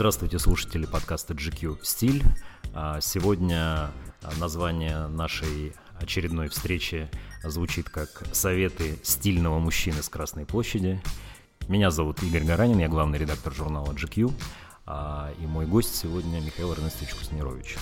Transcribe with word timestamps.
Здравствуйте, 0.00 0.38
слушатели 0.38 0.86
подкаста 0.86 1.34
GQ 1.34 1.80
«Стиль». 1.82 2.22
А, 2.72 3.02
сегодня 3.02 3.90
название 4.38 5.08
нашей 5.08 5.74
очередной 6.00 6.48
встречи 6.48 7.10
звучит 7.44 7.90
как 7.90 8.08
«Советы 8.32 8.98
стильного 9.02 9.58
мужчины 9.58 10.02
с 10.02 10.08
Красной 10.08 10.46
площади». 10.46 11.02
Меня 11.68 11.90
зовут 11.90 12.22
Игорь 12.22 12.44
Гаранин, 12.44 12.78
я 12.78 12.88
главный 12.88 13.18
редактор 13.18 13.52
журнала 13.52 13.92
GQ, 13.92 14.32
а, 14.86 15.34
и 15.38 15.44
мой 15.44 15.66
гость 15.66 15.94
сегодня 15.94 16.40
Михаил 16.40 16.72
Эрнестович 16.72 17.14
Куснирович. 17.16 17.76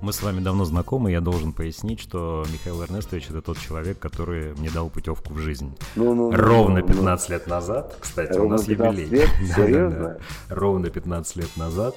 Мы 0.00 0.14
с 0.14 0.22
вами 0.22 0.40
давно 0.40 0.64
знакомы, 0.64 1.10
я 1.10 1.20
должен 1.20 1.52
пояснить, 1.52 2.00
что 2.00 2.46
Михаил 2.50 2.82
Эрнестович 2.82 3.28
это 3.28 3.42
тот 3.42 3.58
человек, 3.58 3.98
который 3.98 4.54
мне 4.54 4.70
дал 4.70 4.88
путевку 4.88 5.34
в 5.34 5.38
жизнь. 5.38 5.76
Ну, 5.94 6.14
ну, 6.14 6.30
ну 6.30 6.36
Ровно 6.36 6.80
15 6.80 7.28
ну, 7.28 7.34
лет 7.34 7.46
назад, 7.46 7.96
кстати, 8.00 8.32
Ровно 8.32 8.46
у 8.46 8.58
нас 8.58 8.66
юбилей. 8.66 9.04
Лет? 9.04 9.28
Серьезно? 9.54 10.18
Ровно 10.48 10.88
15 10.88 11.36
лет 11.36 11.56
назад 11.56 11.96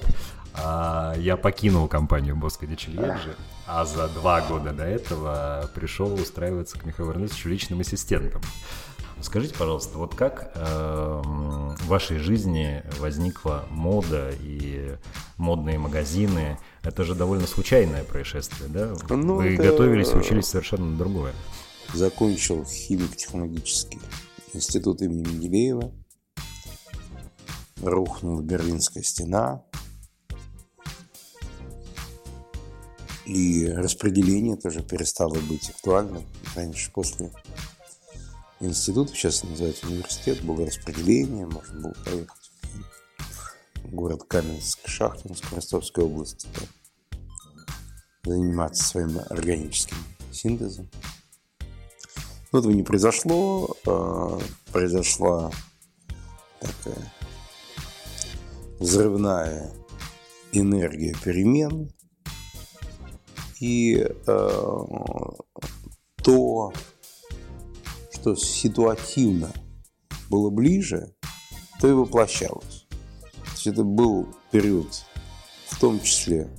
а, 0.52 1.14
я 1.16 1.38
покинул 1.38 1.88
компанию 1.88 2.36
Боско 2.36 2.66
Дичельеджи, 2.66 3.36
а 3.66 3.86
за 3.86 4.08
два 4.08 4.42
года 4.42 4.72
до 4.72 4.84
этого 4.84 5.70
пришел 5.74 6.12
устраиваться 6.12 6.78
к 6.78 6.84
Михаилу 6.84 7.12
Эрнестовичу 7.12 7.48
личным 7.48 7.80
ассистентом. 7.80 8.42
Скажите, 9.20 9.54
пожалуйста, 9.54 9.96
вот 9.96 10.14
как 10.14 10.52
э, 10.54 11.22
в 11.24 11.86
вашей 11.86 12.18
жизни 12.18 12.82
возникла 12.98 13.64
мода 13.70 14.30
и 14.40 14.96
модные 15.38 15.78
магазины? 15.78 16.58
Это 16.84 17.02
же 17.02 17.14
довольно 17.14 17.46
случайное 17.46 18.04
происшествие, 18.04 18.68
да? 18.68 18.94
Ну, 19.08 19.36
Вы 19.36 19.54
это... 19.54 19.62
готовились, 19.62 20.12
учились 20.12 20.46
совершенно 20.46 20.84
на 20.84 20.98
другое. 20.98 21.32
Закончил 21.94 22.64
химико-технологический 22.64 24.00
институт 24.52 25.00
имени 25.00 25.26
Менделеева. 25.26 25.92
Рухнула 27.82 28.42
Берлинская 28.42 29.02
стена. 29.02 29.62
И 33.24 33.66
распределение 33.68 34.56
тоже 34.56 34.82
перестало 34.82 35.38
быть 35.48 35.70
актуальным. 35.70 36.24
Раньше, 36.54 36.90
после 36.92 37.32
институт, 38.60 39.08
сейчас 39.10 39.42
называется 39.42 39.86
университет, 39.86 40.42
было 40.42 40.66
распределение, 40.66 41.46
можно 41.46 41.80
было 41.80 41.94
поехать 42.04 42.43
город 43.90 44.22
Каменск-Шахтинск 44.28 45.52
Ростовской 45.54 46.04
области, 46.04 46.48
заниматься 48.24 48.84
своим 48.84 49.18
органическим 49.30 49.96
синтезом. 50.32 50.88
Но 52.52 52.60
этого 52.60 52.72
не 52.72 52.82
произошло, 52.82 53.76
а, 53.86 54.38
произошла 54.72 55.50
такая 56.60 57.12
взрывная 58.78 59.72
энергия 60.52 61.14
перемен, 61.24 61.92
и 63.60 63.96
э, 63.96 64.14
то, 66.22 66.72
что 68.12 68.34
ситуативно 68.36 69.52
было 70.28 70.50
ближе, 70.50 71.14
то 71.80 71.88
и 71.88 71.92
воплощалось. 71.92 72.73
Есть 73.64 73.78
это 73.78 73.84
был 73.84 74.28
период, 74.50 74.88
в 75.68 75.80
том 75.80 75.98
числе 76.02 76.50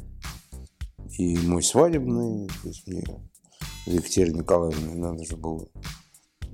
и 1.19 1.37
мой 1.37 1.61
свадебный, 1.61 2.47
то 2.47 2.67
есть 2.67 2.87
мне 2.87 3.03
Екатерине 3.85 4.39
Николаевне 4.39 4.95
надо 4.95 5.23
же 5.23 5.37
было 5.37 5.67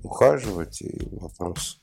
ухаживать, 0.04 0.82
и 0.82 1.08
вопрос 1.12 1.80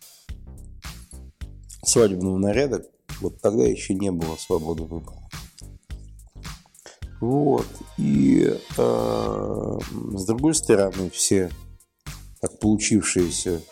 свадебного 1.82 2.36
наряда, 2.36 2.84
вот 3.22 3.40
тогда 3.40 3.64
еще 3.64 3.94
не 3.94 4.10
было 4.10 4.36
свободы 4.36 4.82
выбора. 4.82 5.30
Вот. 7.22 7.66
И 7.96 8.54
э, 8.76 9.78
с 10.12 10.26
другой 10.26 10.54
стороны, 10.54 11.08
все 11.08 11.50
так 12.42 12.58
получившиеся 12.58 13.62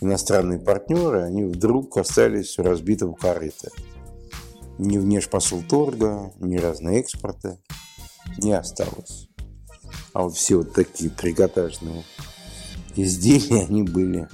иностранные 0.00 0.60
партнеры, 0.60 1.24
они 1.24 1.42
вдруг 1.42 1.96
остались 1.96 2.56
в 2.56 2.62
разбитом 2.62 3.14
корыте. 3.14 3.68
Ни 4.84 4.98
внешпосыл 4.98 5.62
торга, 5.62 6.32
ни 6.40 6.56
разные 6.56 6.98
экспорта 6.98 7.56
не 8.38 8.52
осталось. 8.52 9.28
А 10.12 10.22
вот 10.22 10.34
все 10.34 10.56
вот 10.56 10.72
такие 10.74 11.08
трикотажные 11.08 12.02
изделия, 12.96 13.62
они 13.62 13.84
были 13.84 14.28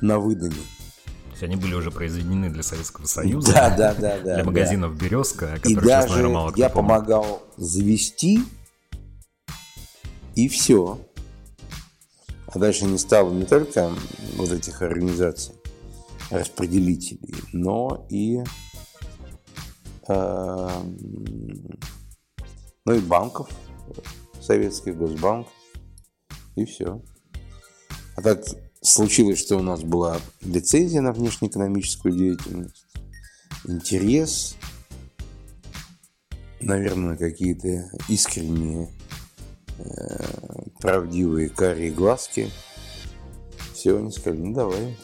на 0.00 0.18
выдане. 0.18 0.50
То 0.50 1.30
есть 1.30 1.42
они 1.44 1.54
были 1.54 1.74
уже 1.74 1.92
произведены 1.92 2.50
для 2.50 2.64
Советского 2.64 3.06
Союза. 3.06 3.52
Да, 3.52 3.70
да, 3.70 3.94
да. 3.94 4.18
Для 4.18 4.44
магазинов 4.44 4.98
да. 4.98 5.04
«Березка», 5.04 5.60
И 5.64 5.74
даже 5.76 6.08
наверное, 6.08 6.34
мало 6.34 6.52
я 6.56 6.68
помогал 6.68 7.42
завести, 7.56 8.40
и 10.34 10.48
все. 10.48 10.98
А 12.48 12.58
дальше 12.58 12.86
не 12.86 12.98
стало 12.98 13.32
не 13.32 13.44
только 13.44 13.92
вот 14.36 14.50
этих 14.50 14.82
организаций, 14.82 15.54
распределителей, 16.30 17.34
но 17.52 18.06
и, 18.10 18.42
ну 20.08 20.94
и 22.86 22.98
банков, 23.00 23.50
советских 24.40 24.96
госбанков, 24.96 25.52
и 26.54 26.64
все. 26.64 27.02
А 28.16 28.22
так 28.22 28.44
случилось, 28.80 29.38
что 29.38 29.56
у 29.56 29.62
нас 29.62 29.82
была 29.82 30.18
лицензия 30.42 31.00
на 31.00 31.12
внешнеэкономическую 31.12 32.14
деятельность, 32.14 32.86
интерес, 33.66 34.56
наверное, 36.60 37.16
какие-то 37.16 37.90
искренние 38.08 38.90
Э, 39.78 40.24
правдивые 40.80 41.50
карие 41.50 41.90
глазки. 41.90 42.50
Все, 43.74 43.98
они 43.98 44.10
сказали, 44.10 44.40
ну 44.40 44.54
давай, 44.54 44.96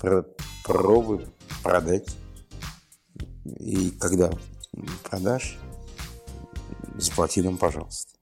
про, 0.00 0.24
пробуй 0.64 1.26
продать. 1.62 2.16
И 3.44 3.90
когда 3.98 4.30
продашь, 5.04 5.58
заплати 6.96 7.42
нам, 7.42 7.56
пожалуйста. 7.56 8.12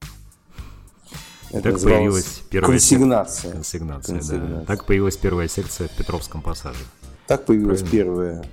Это 1.50 1.72
так 1.72 1.82
появилась 1.82 2.42
первая 2.50 2.72
консигнация. 2.72 3.52
Консигнация, 3.52 4.14
консигнация. 4.16 4.60
Да. 4.60 4.64
Так 4.64 4.84
появилась 4.84 5.16
первая 5.16 5.48
секция 5.48 5.88
в 5.88 5.96
Петровском 5.96 6.42
пассаже. 6.42 6.84
Так 7.26 7.46
появилась 7.46 7.80
Правильно? 7.80 7.90
первая 7.90 8.44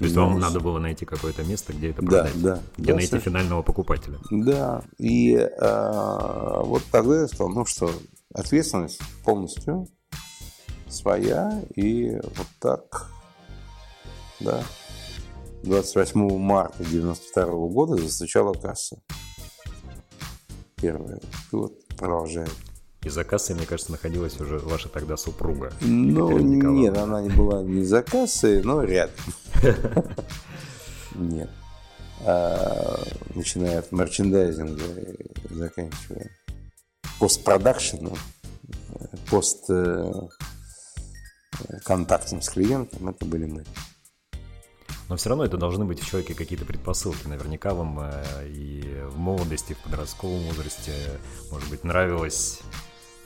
то 0.00 0.06
есть 0.06 0.16
вам 0.16 0.38
надо 0.38 0.60
было 0.60 0.78
найти 0.78 1.04
какое-то 1.04 1.44
место, 1.44 1.74
где 1.74 1.90
это 1.90 2.00
продать, 2.00 2.40
да, 2.40 2.54
да, 2.54 2.62
где 2.78 2.86
да, 2.86 2.94
найти 2.94 3.10
совершенно. 3.10 3.36
финального 3.36 3.62
покупателя. 3.62 4.18
Да, 4.30 4.82
и 4.96 5.34
э, 5.34 6.60
вот 6.64 6.82
тогда 6.90 7.20
я 7.20 7.28
сказал, 7.28 7.50
ну 7.50 7.66
что, 7.66 7.90
ответственность 8.32 8.98
полностью 9.24 9.88
своя, 10.90 11.62
и 11.74 12.18
вот 12.36 12.46
так, 12.58 13.10
да, 14.40 14.62
28 15.62 16.38
марта 16.38 16.84
92 16.84 17.44
года 17.68 17.96
застучала 17.96 18.54
касса. 18.54 18.98
Первая. 20.76 21.20
И 21.52 21.56
вот 21.56 21.86
продолжает. 21.96 22.50
И 23.02 23.08
за 23.08 23.24
кассой, 23.24 23.56
мне 23.56 23.66
кажется, 23.66 23.92
находилась 23.92 24.38
уже 24.40 24.58
ваша 24.58 24.88
тогда 24.88 25.16
супруга. 25.16 25.72
Ну, 25.80 26.38
нет, 26.38 26.96
она 26.98 27.22
не 27.22 27.30
была 27.30 27.62
не 27.62 27.82
за 27.82 28.02
кассой, 28.02 28.62
но 28.62 28.82
рядом. 28.82 29.14
Нет. 31.14 31.50
А, 32.24 33.02
начиная 33.34 33.78
от 33.78 33.92
мерчендайзинга 33.92 34.84
и 35.00 35.54
заканчивая 35.54 36.30
постпродакшеном, 37.18 38.14
пост 39.30 39.64
э, 39.70 40.12
контактом 41.84 42.42
с 42.42 42.48
клиентом, 42.48 43.08
это 43.08 43.24
были 43.24 43.46
мы. 43.46 43.64
Но 45.08 45.16
все 45.16 45.30
равно 45.30 45.44
это 45.44 45.56
должны 45.56 45.84
быть 45.84 46.00
в 46.00 46.06
человеке 46.06 46.34
какие-то 46.34 46.64
предпосылки. 46.64 47.26
Наверняка 47.26 47.74
вам 47.74 47.98
э, 48.00 48.46
и 48.46 49.02
в 49.08 49.18
молодости, 49.18 49.72
в 49.72 49.78
подростковом 49.78 50.40
возрасте, 50.44 50.92
может 51.50 51.68
быть, 51.68 51.82
нравилось 51.82 52.60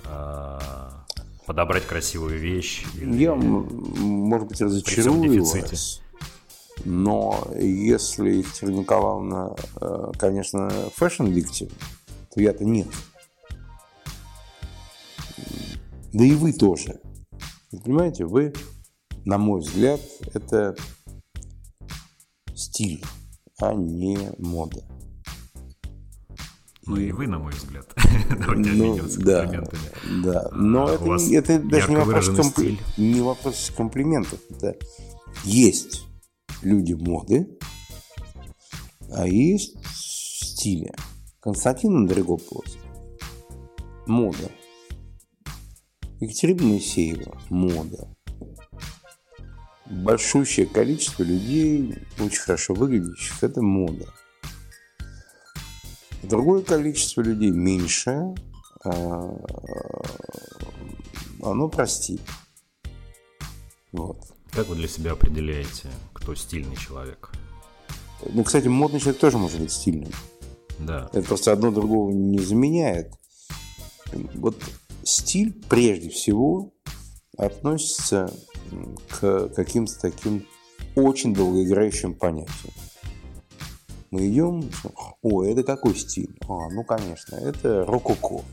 а, 0.06 1.04
подобрать 1.46 1.86
красивую 1.86 2.38
вещь? 2.38 2.86
Или 2.94 3.24
Я, 3.24 3.34
может 3.34 4.48
быть, 4.48 4.60
разочарую 4.62 5.44
вас, 5.44 6.00
но 6.84 7.48
если 7.58 8.36
Екатерина 8.36 8.80
Николаевна, 8.80 9.54
э, 9.80 10.12
конечно, 10.18 10.70
fashion 10.96 11.32
victim, 11.32 11.68
то 12.34 12.40
я-то 12.40 12.64
нет. 12.64 12.88
Да 16.12 16.24
и 16.24 16.32
вы 16.32 16.52
тоже. 16.52 17.00
Вы 17.74 17.80
понимаете, 17.80 18.24
вы, 18.24 18.52
на 19.24 19.36
мой 19.36 19.60
взгляд, 19.60 20.00
это 20.32 20.76
стиль, 22.54 23.04
а 23.60 23.74
не 23.74 24.30
мода. 24.38 24.84
Ну 26.86 26.96
и 26.96 27.10
вы, 27.10 27.26
на 27.26 27.40
мой 27.40 27.52
взгляд. 27.52 27.92
Давайте 28.30 28.70
ну, 28.74 28.98
да. 29.18 29.64
Да, 30.22 30.48
но 30.52 30.86
а, 30.86 31.16
это, 31.32 31.54
это 31.54 31.58
даже 31.58 31.90
не 31.90 31.96
вопрос, 31.96 32.28
компли... 32.28 32.78
не 32.96 33.20
вопрос 33.22 33.72
комплиментов. 33.76 34.38
Это 34.50 34.76
есть 35.42 36.06
люди 36.62 36.92
моды, 36.92 37.58
а 39.10 39.26
есть 39.26 39.76
стиля. 39.92 40.94
Константин 41.40 41.96
Андрегополос– 41.96 42.78
мода. 44.06 44.48
Екатерина 46.20 46.62
Моисеева– 46.62 47.40
мода. 47.50 48.08
Большущее 49.86 50.66
количество 50.66 51.22
людей, 51.22 51.94
очень 52.18 52.40
хорошо 52.40 52.74
выглядящих– 52.74 53.34
это 53.42 53.60
мода. 53.62 54.06
Другое 56.22 56.62
количество 56.62 57.20
людей 57.20 57.50
меньшее, 57.50 58.34
а, 58.84 59.36
оно 61.42 61.68
прости. 61.68 62.18
Вот. 63.92 64.18
Как 64.50 64.68
вы 64.68 64.76
для 64.76 64.88
себя 64.88 65.12
определяете, 65.12 65.88
кто 66.12 66.34
стильный 66.34 66.76
человек? 66.76 67.32
Ну, 68.32 68.44
кстати, 68.44 68.68
модный 68.68 69.00
человек 69.00 69.20
тоже 69.20 69.36
может 69.36 69.60
быть 69.60 69.72
стильным. 69.72 70.12
Да. 70.78 71.10
Это 71.12 71.26
просто 71.26 71.52
одно 71.52 71.70
другого 71.70 72.10
не 72.10 72.38
заменяет. 72.38 73.12
Вот 74.34 74.56
стиль 75.04 75.52
прежде 75.68 76.10
всего 76.10 76.72
относится 77.36 78.32
к 79.08 79.48
каким-то 79.48 80.00
таким 80.00 80.46
очень 80.94 81.34
долгоиграющим 81.34 82.14
понятиям. 82.14 82.72
Мы 84.10 84.28
идем, 84.28 84.70
о, 85.22 85.42
это 85.42 85.64
какой 85.64 85.96
стиль? 85.96 86.38
А, 86.48 86.68
ну, 86.70 86.84
конечно, 86.84 87.34
это 87.36 87.84
рококо. 87.84 88.44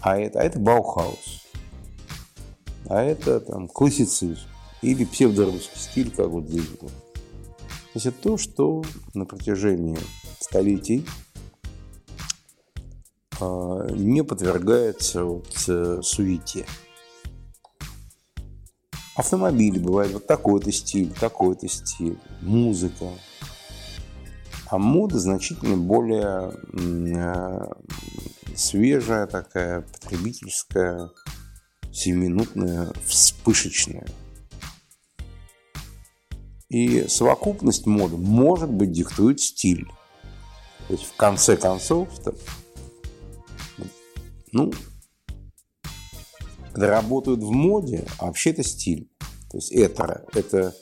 А 0.00 0.16
это, 0.16 0.40
а 0.40 0.44
это 0.44 0.60
Баухаус. 0.60 1.42
А 2.88 3.02
это 3.02 3.40
там 3.40 3.66
классицизм. 3.66 4.38
Или 4.82 5.04
псевдорусский 5.04 5.80
стиль, 5.80 6.10
как 6.12 6.28
вот 6.28 6.46
здесь 6.46 6.68
было. 6.68 6.90
То 6.90 7.92
есть 7.94 8.06
это 8.06 8.18
то, 8.22 8.38
что 8.38 8.84
на 9.14 9.24
протяжении 9.24 9.98
столетий 10.38 11.04
не 13.40 14.22
подвергается 14.24 15.24
вот, 15.24 15.64
э, 15.68 16.00
суете. 16.02 16.66
Автомобили 19.14 19.78
бывают 19.78 20.12
вот 20.12 20.26
такой-то 20.26 20.70
стиль, 20.72 21.12
такой-то 21.12 21.68
стиль, 21.68 22.18
музыка, 22.42 23.06
а 24.68 24.78
мода 24.78 25.18
значительно 25.18 25.76
более 25.76 26.52
э, 26.72 27.72
свежая 28.54 29.26
такая, 29.26 29.82
потребительская, 29.82 31.10
семиминутная, 31.92 32.92
вспышечная. 33.04 34.06
И 36.68 37.06
совокупность 37.08 37.86
моды, 37.86 38.16
может 38.16 38.70
быть, 38.70 38.92
диктует 38.92 39.40
стиль. 39.40 39.86
То 40.88 40.94
есть, 40.94 41.04
в 41.04 41.16
конце 41.16 41.56
концов, 41.56 42.08
ну, 44.52 44.72
работают 46.74 47.40
в 47.40 47.50
моде, 47.50 48.06
а 48.18 48.26
вообще 48.26 48.50
это 48.50 48.62
стиль. 48.62 49.10
То 49.50 49.58
есть 49.58 49.72
это, 49.72 50.24
это 50.34 50.74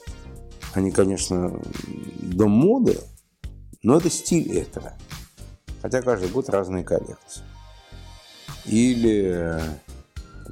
они, 0.72 0.90
конечно, 0.90 1.60
до 2.20 2.48
моды, 2.48 2.98
но 3.82 3.96
это 3.96 4.10
стиль 4.10 4.56
этого. 4.56 4.94
Хотя 5.82 6.02
каждый 6.02 6.28
год 6.30 6.48
разные 6.48 6.82
коллекции. 6.82 7.42
Или, 8.64 9.60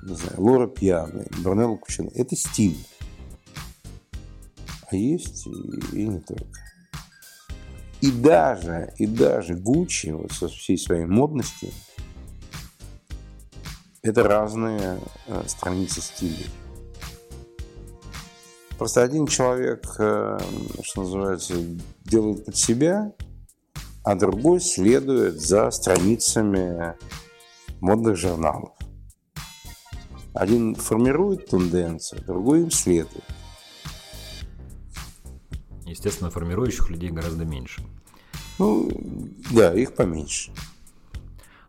не 0.02 0.14
знаю, 0.14 0.34
Лора 0.36 0.66
Пьяный, 0.66 1.26
Брунелло 1.42 1.76
Кучина. 1.76 2.10
Это 2.14 2.36
стиль. 2.36 2.76
А 4.90 4.96
есть 4.96 5.46
и, 5.46 5.96
и 5.96 6.06
не 6.06 6.20
только. 6.20 6.60
И 8.02 8.10
даже, 8.10 8.92
и 8.98 9.06
даже 9.06 9.54
Гуччи 9.54 10.08
вот 10.08 10.32
со 10.32 10.48
всей 10.48 10.76
своей 10.76 11.06
модностью 11.06 11.70
это 14.02 14.24
разные 14.24 14.98
э, 15.26 15.42
страницы 15.46 16.00
стилей. 16.00 16.50
Просто 18.76 19.02
один 19.02 19.26
человек, 19.26 19.86
э, 19.98 20.38
что 20.82 21.02
называется, 21.02 21.54
делает 22.04 22.44
под 22.44 22.56
себя, 22.56 23.12
а 24.04 24.16
другой 24.16 24.60
следует 24.60 25.40
за 25.40 25.70
страницами 25.70 26.94
модных 27.80 28.16
журналов. 28.16 28.72
Один 30.34 30.74
формирует 30.74 31.46
тенденцию, 31.46 32.22
другой 32.24 32.62
им 32.62 32.70
следует. 32.70 33.24
Естественно, 35.84 36.30
формирующих 36.30 36.90
людей 36.90 37.10
гораздо 37.10 37.44
меньше. 37.44 37.82
Ну, 38.58 38.90
да, 39.52 39.72
их 39.74 39.94
поменьше. 39.94 40.52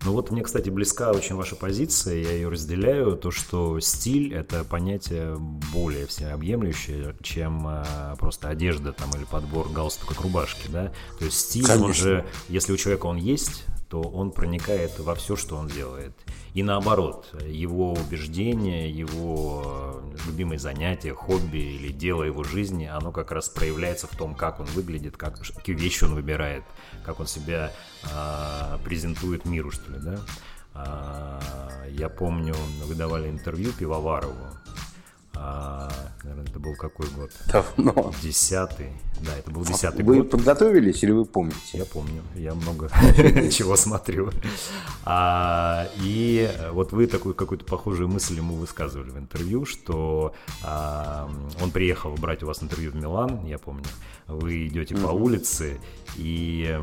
Ну 0.05 0.11
вот 0.11 0.31
мне, 0.31 0.43
кстати, 0.43 0.69
близка 0.69 1.11
очень 1.11 1.35
ваша 1.35 1.55
позиция, 1.55 2.21
я 2.21 2.31
ее 2.31 2.49
разделяю, 2.49 3.15
то, 3.15 3.31
что 3.31 3.79
стиль– 3.79 4.33
это 4.35 4.65
понятие 4.65 5.37
более 5.73 6.07
всеобъемлющее, 6.07 7.15
чем 7.21 7.65
э, 7.67 8.15
просто 8.19 8.49
одежда 8.49 8.91
там 8.91 9.09
или 9.11 9.23
подбор 9.23 9.69
галстука 9.69 10.13
к 10.13 10.21
рубашке, 10.21 10.67
да? 10.67 10.91
То 11.19 11.25
есть 11.25 11.39
стиль, 11.39 11.65
Конечно. 11.65 11.85
он 11.85 11.93
же, 11.93 12.25
если 12.49 12.73
у 12.73 12.77
человека 12.77 13.05
он 13.05 13.15
есть, 13.15 13.63
то 13.89 14.01
он 14.01 14.31
проникает 14.31 14.99
во 14.99 15.15
все, 15.15 15.35
что 15.35 15.55
он 15.55 15.67
делает. 15.67 16.13
И 16.53 16.63
наоборот, 16.63 17.33
его 17.45 17.93
убеждения, 17.93 18.89
его 18.89 19.92
любимые 20.25 20.59
занятия, 20.59 21.13
хобби 21.13 21.57
или 21.57 21.91
дело 21.91 22.23
его 22.23 22.43
жизни, 22.43 22.85
оно 22.85 23.11
как 23.11 23.31
раз 23.31 23.49
проявляется 23.49 24.07
в 24.07 24.15
том, 24.15 24.35
как 24.35 24.59
он 24.59 24.65
выглядит, 24.67 25.17
как, 25.17 25.39
какие 25.39 25.75
вещи 25.75 26.03
он 26.03 26.15
выбирает, 26.15 26.63
как 27.05 27.19
он 27.19 27.27
себя 27.27 27.71
э, 28.03 28.77
презентует 28.83 29.45
миру, 29.45 29.71
что 29.71 29.91
ли, 29.91 29.99
да. 29.99 30.19
А, 30.75 31.39
я 31.89 32.09
помню, 32.09 32.55
вы 32.85 32.95
давали 32.95 33.29
интервью 33.29 33.71
Пивоварову, 33.73 34.57
а, 35.35 35.89
наверное, 36.23 36.45
это 36.45 36.59
был 36.59 36.75
какой 36.75 37.07
год? 37.07 37.31
Давно. 37.47 38.13
Десятый. 38.21 38.89
Да, 39.21 39.37
это 39.37 39.51
был 39.51 39.63
десятый 39.63 40.03
вы 40.03 40.17
год. 40.17 40.23
Вы 40.25 40.29
подготовились 40.29 41.03
или 41.03 41.11
вы 41.11 41.25
помните? 41.25 41.77
Я 41.77 41.85
помню. 41.85 42.21
Я 42.35 42.53
много 42.53 42.89
чего 43.51 43.75
смотрю. 43.75 44.31
А, 45.05 45.87
и 46.01 46.49
вот 46.71 46.91
вы 46.91 47.07
такую 47.07 47.35
какую-то 47.35 47.65
похожую 47.65 48.09
мысль 48.09 48.35
ему 48.35 48.55
высказывали 48.55 49.09
в 49.09 49.17
интервью, 49.17 49.65
что 49.65 50.33
а, 50.63 51.29
он 51.61 51.71
приехал 51.71 52.13
брать 52.15 52.43
у 52.43 52.47
вас 52.47 52.61
интервью 52.61 52.91
в 52.91 52.95
Милан, 52.95 53.45
я 53.45 53.57
помню. 53.57 53.85
Вы 54.27 54.67
идете 54.67 54.95
по 54.95 55.07
улице, 55.07 55.79
и 56.15 56.79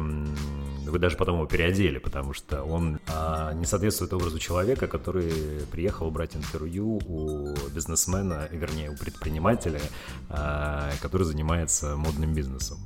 вы 0.87 0.99
даже 0.99 1.17
потом 1.17 1.37
его 1.37 1.47
переодели, 1.47 1.99
потому 1.99 2.35
что 2.35 2.63
он 2.63 2.99
а, 3.09 3.53
не 3.55 3.65
соответствует 3.65 4.13
образу 4.13 4.39
человека, 4.39 4.87
который 4.87 5.33
приехал 5.71 6.11
брать 6.11 6.37
интервью 6.37 7.01
у 7.07 7.55
бизнесмена, 7.75 8.40
вернее, 8.51 8.91
у 8.91 8.97
предпринимателя, 8.97 9.81
а, 10.29 10.91
который 11.01 11.25
занимается 11.25 11.97
модным 11.97 12.35
бизнесом. 12.35 12.79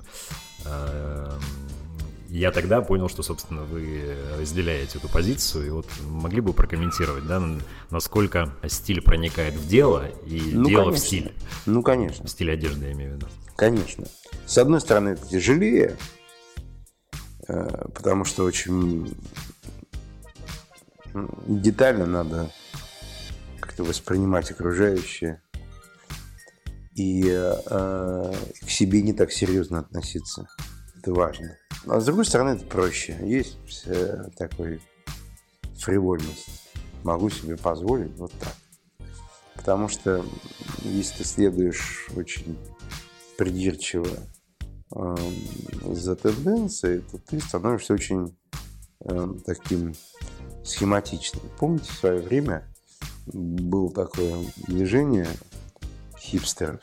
А, 0.65 1.39
я 2.29 2.51
тогда 2.51 2.81
понял, 2.81 3.09
что, 3.09 3.23
собственно, 3.23 3.63
вы 3.63 4.17
разделяете 4.39 4.99
эту 4.99 5.09
позицию, 5.09 5.67
и 5.67 5.71
вот 5.71 5.87
могли 6.09 6.41
бы 6.41 6.53
прокомментировать, 6.53 7.27
да, 7.27 7.41
насколько 7.91 8.53
стиль 8.67 9.01
проникает 9.01 9.55
в 9.55 9.69
дело 9.69 10.09
и 10.27 10.41
ну, 10.53 10.69
дело 10.69 10.85
конечно. 10.87 11.05
в 11.05 11.07
стиль. 11.07 11.33
Ну, 11.67 11.83
конечно. 11.83 12.27
Стиль 12.27 12.51
одежды, 12.51 12.87
я 12.87 12.93
имею 12.93 13.13
в 13.13 13.15
виду. 13.17 13.29
Конечно. 13.55 14.07
С 14.47 14.59
одной 14.59 14.81
стороны, 14.81 15.11
это 15.11 15.27
тяжелее, 15.29 15.97
э, 17.47 17.87
потому 17.95 18.25
что 18.25 18.43
очень 18.45 19.17
детально 21.47 22.07
надо 22.07 22.51
как-то 23.61 23.85
воспринимать 23.85 24.51
окружающее 24.51 25.41
и 26.95 27.25
э, 27.27 28.33
к 28.61 28.71
себе 28.71 29.03
не 29.03 29.13
так 29.13 29.33
серьезно 29.33 29.81
относиться. 29.81 30.49
Это 30.99 31.13
важно. 31.13 31.57
А 31.87 32.01
с 32.01 32.05
другой 32.07 32.25
стороны, 32.25 32.51
это 32.51 32.65
проще. 32.65 33.19
Есть 33.23 33.85
э, 33.87 34.25
такой 34.37 34.81
фривольность. 35.77 36.71
Могу 37.03 37.29
себе 37.31 37.57
позволить 37.57 38.17
вот 38.17 38.33
так. 38.33 38.55
Потому 39.57 39.89
что 39.89 40.25
если 40.83 41.19
ты 41.19 41.25
следуешь 41.25 42.09
очень 42.17 42.57
придирчиво 43.37 44.09
э, 44.95 45.17
за 45.91 46.17
тенденцией, 46.17 47.01
то 47.01 47.19
ты 47.19 47.41
становишься 47.41 47.95
очень 47.95 48.37
э, 49.01 49.29
таким 49.45 49.95
схематичным. 50.65 51.43
Помните, 51.59 51.91
в 51.91 51.99
свое 51.99 52.21
время 52.21 52.67
было 53.27 53.93
такое 53.93 54.37
движение 54.69 55.29
хипстеров. 56.25 56.81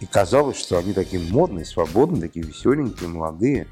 И 0.00 0.06
казалось, 0.06 0.58
что 0.58 0.78
они 0.78 0.92
такие 0.92 1.22
модные, 1.32 1.64
свободные, 1.64 2.20
такие 2.20 2.44
веселенькие, 2.44 3.08
молодые. 3.08 3.66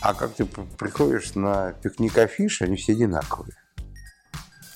А 0.00 0.14
как 0.14 0.34
ты 0.34 0.44
приходишь 0.44 1.34
на 1.34 1.72
пикник 1.72 2.18
афиш, 2.18 2.62
они 2.62 2.76
все 2.76 2.92
одинаковые. 2.92 3.54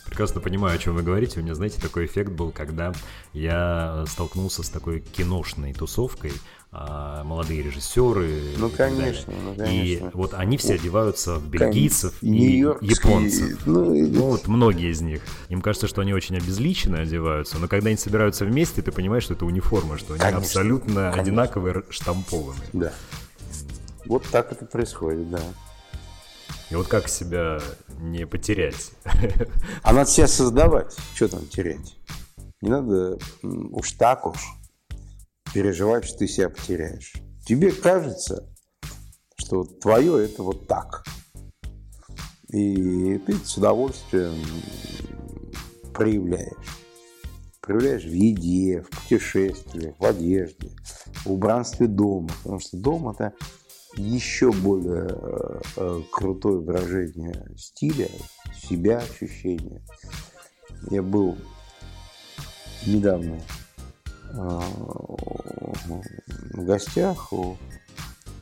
прекрасно 0.07 0.41
понимаю, 0.41 0.77
о 0.77 0.79
чем 0.79 0.95
вы 0.95 1.03
говорите. 1.03 1.41
У 1.41 1.43
меня, 1.43 1.55
знаете, 1.55 1.81
такой 1.81 2.07
эффект 2.07 2.31
был, 2.33 2.53
когда 2.53 2.93
я 3.33 4.05
столкнулся 4.07 4.63
с 4.63 4.69
такой 4.69 5.01
киношной 5.01 5.73
тусовкой, 5.73 6.33
а, 6.75 7.23
молодые 7.25 7.63
режиссеры. 7.63 8.55
Ну, 8.57 8.71
конечно, 8.71 9.35
ну, 9.45 9.55
конечно. 9.55 10.07
И 10.07 10.11
вот 10.15 10.33
они 10.33 10.57
все 10.57 10.75
одеваются 10.77 11.35
в 11.35 11.47
бельгийцев 11.47 12.15
и 12.23 12.61
японцев. 12.81 13.67
Ну, 13.67 13.95
ну, 13.95 14.23
вот 14.31 14.49
многие 14.49 14.91
из 14.91 15.03
них. 15.03 15.21
Им 15.51 15.61
кажется, 15.61 15.87
что 15.87 16.01
они 16.01 16.15
очень 16.15 16.35
обезличенно 16.39 17.01
одеваются, 17.01 17.59
но 17.59 17.69
когда 17.69 17.89
они 17.89 17.99
собираются 17.99 18.47
вместе, 18.47 18.81
ты 18.81 18.91
понимаешь, 18.91 19.25
что 19.25 19.35
это 19.35 19.45
униформа, 19.45 19.99
что 19.99 20.15
они 20.15 20.23
конечно, 20.23 20.39
абсолютно 20.39 20.95
конечно. 20.95 21.21
одинаковые, 21.21 21.83
штампованные. 21.91 22.69
Да. 22.73 22.93
Вот 24.07 24.27
так 24.31 24.51
это 24.51 24.65
происходит, 24.65 25.31
да. 25.31 25.43
И 26.71 26.75
вот 26.75 26.89
как 26.89 27.09
себя 27.09 27.61
не 28.01 28.27
потерять? 28.27 28.93
А 29.83 29.93
надо 29.93 30.09
себя 30.09 30.27
создавать. 30.27 30.97
Что 31.15 31.29
там 31.29 31.47
терять? 31.47 31.99
Не 32.63 32.71
надо 32.71 33.19
уж 33.43 33.93
так 33.93 34.27
уж 34.27 34.39
переживать, 35.53 36.05
что 36.05 36.19
ты 36.19 36.29
себя 36.29 36.49
потеряешь. 36.49 37.13
Тебе 37.45 37.73
кажется, 37.73 38.49
что 39.37 39.65
твое 39.65 40.25
это 40.25 40.43
вот 40.43 40.67
так. 40.67 41.05
И 42.49 43.19
ты 43.19 43.35
с 43.35 43.57
удовольствием 43.57 44.35
проявляешь. 45.93 46.79
Проявляешь 47.61 48.05
в 48.05 48.13
еде, 48.13 48.83
в 48.83 48.91
путешествиях, 48.91 49.95
в 49.99 50.05
одежде, 50.05 50.71
в 51.25 51.33
убранстве 51.33 51.87
дома. 51.87 52.29
Потому 52.43 52.61
что 52.61 52.77
дом 52.77 53.09
это 53.09 53.33
еще 53.97 54.53
более 54.53 55.09
э, 55.11 55.61
э, 55.77 56.01
крутое 56.11 56.61
выражение 56.61 57.47
стиля, 57.57 58.09
себя, 58.57 58.99
ощущения. 58.99 59.83
Я 60.91 61.03
был 61.03 61.37
недавно 62.87 63.41
в 64.33 66.03
гостях 66.65 67.33
у 67.33 67.57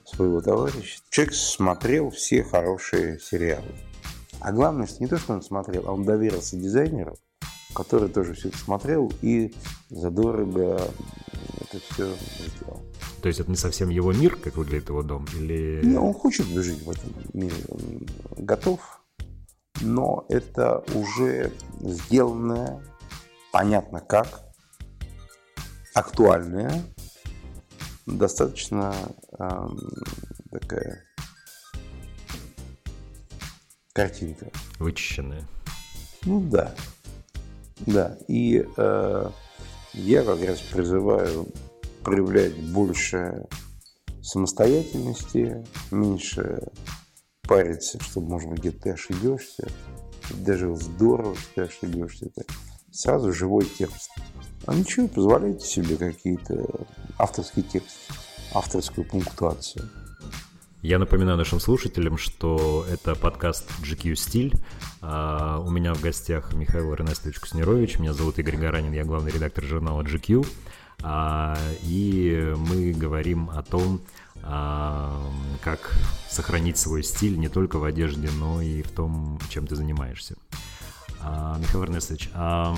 своего 0.05 0.41
товарища. 0.41 1.01
Человек 1.11 1.35
смотрел 1.35 2.11
все 2.11 2.43
хорошие 2.43 3.19
сериалы. 3.19 3.75
А 4.41 4.53
главное, 4.53 4.87
что 4.87 5.03
не 5.03 5.09
то, 5.09 5.19
что 5.19 5.35
он 5.35 5.43
смотрел, 5.43 5.85
а 5.87 5.93
он 5.93 6.05
доверился 6.05 6.57
дизайнеру, 6.57 7.17
который 7.75 8.09
тоже 8.09 8.35
все 8.35 8.49
это 8.49 8.59
смотрел 8.59 9.13
и 9.23 9.55
задорого 9.91 10.81
это 11.61 11.79
все 11.91 12.15
сделал. 12.39 12.81
То 13.23 13.29
есть 13.29 13.41
это 13.41 13.51
не 13.51 13.57
совсем 13.57 13.91
его 13.91 14.13
мир, 14.13 14.37
как 14.37 14.57
выглядит 14.57 14.89
его 14.89 15.03
дом? 15.03 15.27
Или... 15.35 15.81
Не, 15.85 15.99
он 15.99 16.15
хочет 16.15 16.47
жить 16.47 16.83
в 16.83 16.91
этом 16.91 17.13
мире, 17.35 17.55
он 17.69 18.07
готов, 18.45 19.03
но 19.83 20.25
это 20.29 20.83
уже 20.95 21.53
сделанное, 21.81 22.83
понятно 23.53 24.01
как, 24.01 24.50
актуальное, 25.95 26.83
достаточно 28.07 28.95
э, 29.39 29.69
такая 30.51 31.05
картинка. 33.93 34.51
Вычищенная. 34.79 35.47
Ну 36.25 36.41
да. 36.41 36.75
Да. 37.87 38.19
И 38.29 38.67
э, 38.77 39.31
я 39.95 40.23
как 40.23 40.43
раз 40.45 40.61
призываю 40.61 41.49
проявлять 42.03 42.55
больше 42.73 43.47
самостоятельности, 44.23 45.65
меньше 45.91 46.63
париться, 47.43 48.01
что, 48.03 48.21
может 48.21 48.49
быть, 48.49 48.61
где-то 48.61 48.83
ты 48.83 48.91
ошибешься. 48.91 49.67
Даже 50.31 50.75
здорово, 50.77 51.35
что 51.35 51.55
ты 51.57 51.61
ошибешься. 51.63 52.27
Это 52.27 52.45
сразу 52.93 53.33
живой 53.33 53.65
текст. 53.65 54.11
А 54.67 54.75
ничего, 54.75 55.09
позволяйте 55.09 55.67
себе 55.67 55.97
какие-то 55.97 56.67
авторские 57.19 57.65
тексты, 57.65 58.13
авторскую 58.53 59.07
пунктуацию. 59.07 59.89
Я 60.83 60.99
напоминаю 60.99 61.37
нашим 61.37 61.61
слушателям, 61.61 62.17
что 62.17 62.87
это 62.91 63.15
подкаст 63.15 63.71
GQ 63.83 64.15
Стиль. 64.15 64.55
А 65.03 65.59
у 65.61 65.71
меня 65.71 65.93
в 65.93 66.01
гостях 66.01 66.55
Михаил 66.55 66.93
Эрнестович 66.95 67.39
Куснерович. 67.39 67.99
Меня 67.99 68.15
зовут 68.15 68.39
Игорь 68.39 68.57
Гаранин, 68.57 68.93
я 68.93 69.05
главный 69.05 69.31
редактор 69.31 69.65
журнала 69.65 70.03
GQ. 70.03 70.47
А, 71.03 71.59
и 71.83 72.55
мы 72.57 72.93
говорим 72.93 73.51
о 73.51 73.63
том, 73.63 74.01
а, 74.43 75.23
как 75.63 75.95
сохранить 76.31 76.79
свой 76.79 77.03
стиль 77.03 77.39
не 77.39 77.49
только 77.49 77.79
в 77.79 77.85
одежде, 77.85 78.31
но 78.39 78.63
и 78.63 78.83
в 78.83 78.91
том, 78.91 79.39
чем 79.51 79.67
ты 79.67 79.77
занимаешься. 79.77 80.37
А, 81.23 81.59
Михаил 81.59 81.85
Эрнестович, 81.85 82.31
а, 82.35 82.75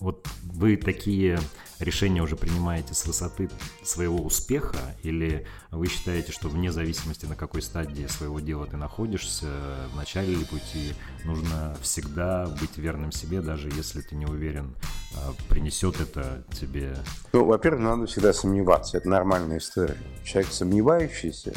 вот 0.00 0.28
вы 0.42 0.76
такие 0.76 1.38
решения 1.78 2.22
уже 2.22 2.36
принимаете 2.36 2.94
с 2.94 3.06
высоты 3.06 3.48
своего 3.82 4.18
успеха, 4.18 4.78
или 5.02 5.46
вы 5.70 5.88
считаете, 5.88 6.32
что 6.32 6.48
вне 6.48 6.70
зависимости 6.72 7.26
на 7.26 7.36
какой 7.36 7.62
стадии 7.62 8.06
своего 8.06 8.40
дела 8.40 8.66
ты 8.66 8.76
находишься, 8.76 9.46
в 9.92 9.96
начале 9.96 10.34
ли 10.34 10.44
пути, 10.44 10.94
нужно 11.24 11.76
всегда 11.80 12.46
быть 12.60 12.76
верным 12.76 13.12
себе, 13.12 13.40
даже 13.40 13.68
если 13.70 14.00
ты 14.00 14.16
не 14.16 14.26
уверен, 14.26 14.74
а, 15.16 15.32
принесет 15.48 16.00
это 16.00 16.44
тебе... 16.52 16.96
Ну, 17.32 17.44
во-первых, 17.44 17.82
надо 17.82 18.06
всегда 18.06 18.32
сомневаться, 18.32 18.98
это 18.98 19.08
нормальная 19.08 19.58
история. 19.58 19.96
Человек 20.24 20.52
сомневающийся, 20.52 21.54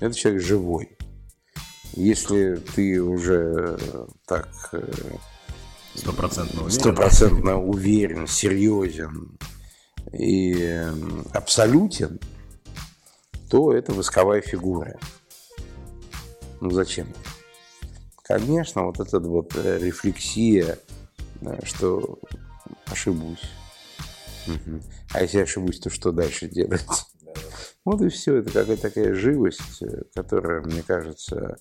это 0.00 0.14
человек 0.14 0.42
живой. 0.42 0.96
Если 1.94 2.56
ты 2.56 3.02
уже 3.02 3.76
э, 3.78 4.06
так 4.26 4.48
э, 4.72 4.92
стопроцентно 5.94 6.62
уверен, 6.62 6.80
стопроцентно 6.80 7.60
уверен 7.60 8.26
серьезен 8.26 9.38
и 10.12 10.54
э, 10.58 10.90
абсолютен, 11.34 12.18
то 13.50 13.74
это 13.74 13.92
восковая 13.92 14.40
фигура. 14.40 14.98
Ну 16.62 16.70
зачем? 16.70 17.08
Конечно, 18.22 18.84
вот 18.84 18.98
эта 18.98 19.20
вот 19.20 19.54
рефлексия, 19.54 20.78
что 21.64 22.18
ошибусь. 22.86 23.50
Угу. 24.46 24.80
А 25.12 25.22
если 25.22 25.40
ошибусь, 25.40 25.78
то 25.78 25.90
что 25.90 26.10
дальше 26.10 26.48
делать? 26.48 26.86
Вот 27.84 28.00
и 28.00 28.08
все. 28.08 28.36
Это 28.36 28.52
какая-то 28.52 28.82
такая 28.82 29.14
живость, 29.14 29.82
которая, 30.14 30.62
мне 30.62 30.82
кажется, 30.82 31.56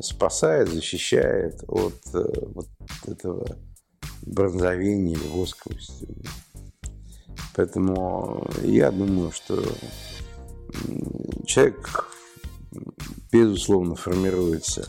спасает, 0.00 0.68
защищает 0.68 1.62
от 1.68 2.00
э, 2.14 2.24
вот 2.54 2.68
этого 3.06 3.46
бронзовения 4.22 5.14
или 5.14 5.28
восковости. 5.28 6.08
Поэтому 7.54 8.48
я 8.62 8.90
думаю, 8.90 9.30
что 9.32 9.62
человек, 11.44 12.08
безусловно, 13.30 13.94
формируется 13.94 14.88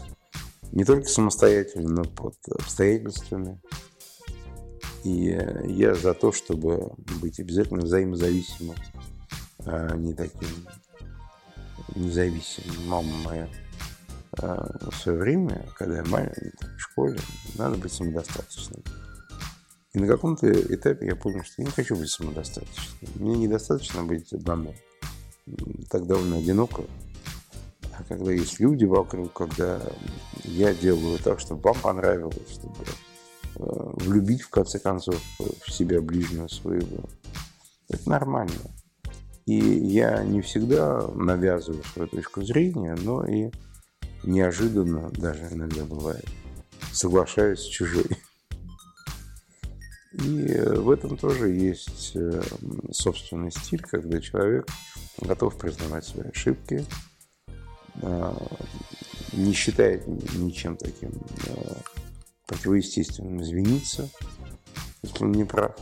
не 0.72 0.86
только 0.86 1.08
самостоятельно, 1.08 1.90
но 1.90 2.04
под 2.04 2.36
обстоятельствами. 2.50 3.62
И 5.04 5.38
я 5.66 5.94
за 5.96 6.14
то, 6.14 6.32
чтобы 6.32 6.94
быть 7.22 7.40
обязательно 7.40 7.82
взаимозависимым, 7.82 8.78
не 9.66 10.14
таким 10.14 10.68
независимым. 11.96 12.88
Мама 12.88 13.18
моя 13.24 13.50
Э, 14.42 14.66
в 14.90 14.96
свое 14.96 15.18
время, 15.20 15.66
когда 15.78 15.98
я 15.98 16.06
маленький, 16.06 16.52
в 16.78 16.80
школе, 16.80 17.20
надо 17.56 17.78
быть 17.78 17.94
самодостаточным. 17.94 18.82
И 19.94 20.00
на 20.00 20.08
каком-то 20.08 20.52
этапе 20.52 21.06
я 21.06 21.16
понял, 21.16 21.44
что 21.44 21.62
я 21.62 21.66
не 21.66 21.72
хочу 21.72 21.96
быть 21.96 22.10
самодостаточным. 22.10 23.12
Мне 23.16 23.36
недостаточно 23.36 24.04
быть 24.04 24.34
одному. 24.34 24.74
Так 25.90 26.08
довольно 26.08 26.38
одиноко. 26.38 26.84
А 27.96 28.04
когда 28.08 28.32
есть 28.32 28.60
люди 28.60 28.86
вокруг, 28.86 29.34
когда 29.34 29.80
я 30.46 30.74
делаю 30.74 31.20
так, 31.20 31.40
чтобы 31.40 31.62
вам 31.62 31.80
понравилось, 31.80 32.50
чтобы 32.50 32.86
э, 33.56 33.92
влюбить, 33.98 34.42
в 34.42 34.50
конце 34.50 34.80
концов, 34.80 35.22
в 35.38 35.72
себя 35.72 36.02
ближнего 36.02 36.48
своего, 36.48 37.04
это 37.88 38.10
нормально. 38.10 38.56
И 39.46 39.56
я 39.56 40.24
не 40.24 40.42
всегда 40.42 41.08
навязываю 41.08 41.84
свою 41.84 42.08
точку 42.08 42.44
зрения, 42.44 42.96
но 43.02 43.26
и 43.26 43.52
неожиданно 44.24 45.10
даже 45.12 45.48
иногда 45.52 45.84
бывает, 45.84 46.26
соглашаюсь 46.92 47.60
с 47.60 47.68
чужой. 47.68 48.06
И 50.14 50.46
э, 50.46 50.80
в 50.80 50.92
этом 50.92 51.18
тоже 51.18 51.50
есть 51.50 52.12
э, 52.16 52.42
собственный 52.92 53.52
стиль, 53.52 53.82
когда 53.82 54.22
человек 54.22 54.68
готов 55.20 55.58
признавать 55.58 56.06
свои 56.06 56.30
ошибки, 56.30 56.86
а, 58.02 58.36
не 59.34 59.54
считает 59.54 60.06
ничем 60.08 60.78
таким 60.78 61.12
э, 61.48 61.74
противоестественным 62.46 63.42
извиниться, 63.42 64.10
если 65.02 65.24
он 65.24 65.32
не 65.32 65.46
прав. 65.46 65.76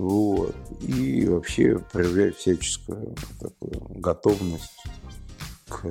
Вот. 0.00 0.56
И 0.80 1.26
вообще 1.26 1.78
проявляет 1.78 2.36
всяческую 2.36 3.14
такую 3.38 4.00
готовность 4.00 4.82
к 5.68 5.84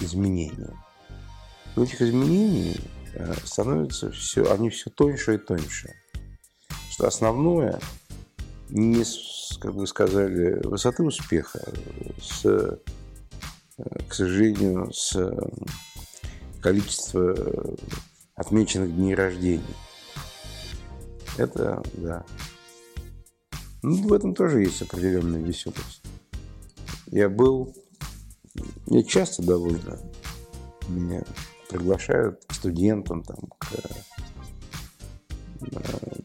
изменениям. 0.00 0.82
У 1.76 1.82
этих 1.82 2.00
изменений 2.00 2.80
э, 3.12 3.34
становятся 3.44 4.10
все, 4.12 4.50
они 4.50 4.70
все 4.70 4.88
тоньше 4.88 5.34
и 5.34 5.38
тоньше. 5.38 5.94
Что 6.90 7.06
основное 7.06 7.78
не 8.70 9.04
как 9.60 9.72
вы 9.74 9.86
сказали, 9.86 10.66
высоты 10.66 11.02
успеха, 11.02 11.60
с, 12.18 12.46
э, 12.46 12.78
к 14.08 14.14
сожалению, 14.14 14.90
с 14.90 15.18
количества 16.62 17.36
отмеченных 18.36 18.96
дней 18.96 19.14
рождения. 19.14 19.62
Это, 21.36 21.82
да. 21.92 22.24
Ну, 23.86 24.08
в 24.08 24.14
этом 24.14 24.34
тоже 24.34 24.62
есть 24.62 24.80
определенная 24.80 25.42
веселость. 25.42 26.00
Я 27.08 27.28
был, 27.28 27.76
я 28.86 29.02
часто 29.02 29.42
довольно 29.42 30.00
меня 30.88 31.22
приглашают 31.68 32.42
к 32.46 32.54
студентам, 32.54 33.22
там, 33.22 33.36
к 33.58 33.74
э, 35.60 35.76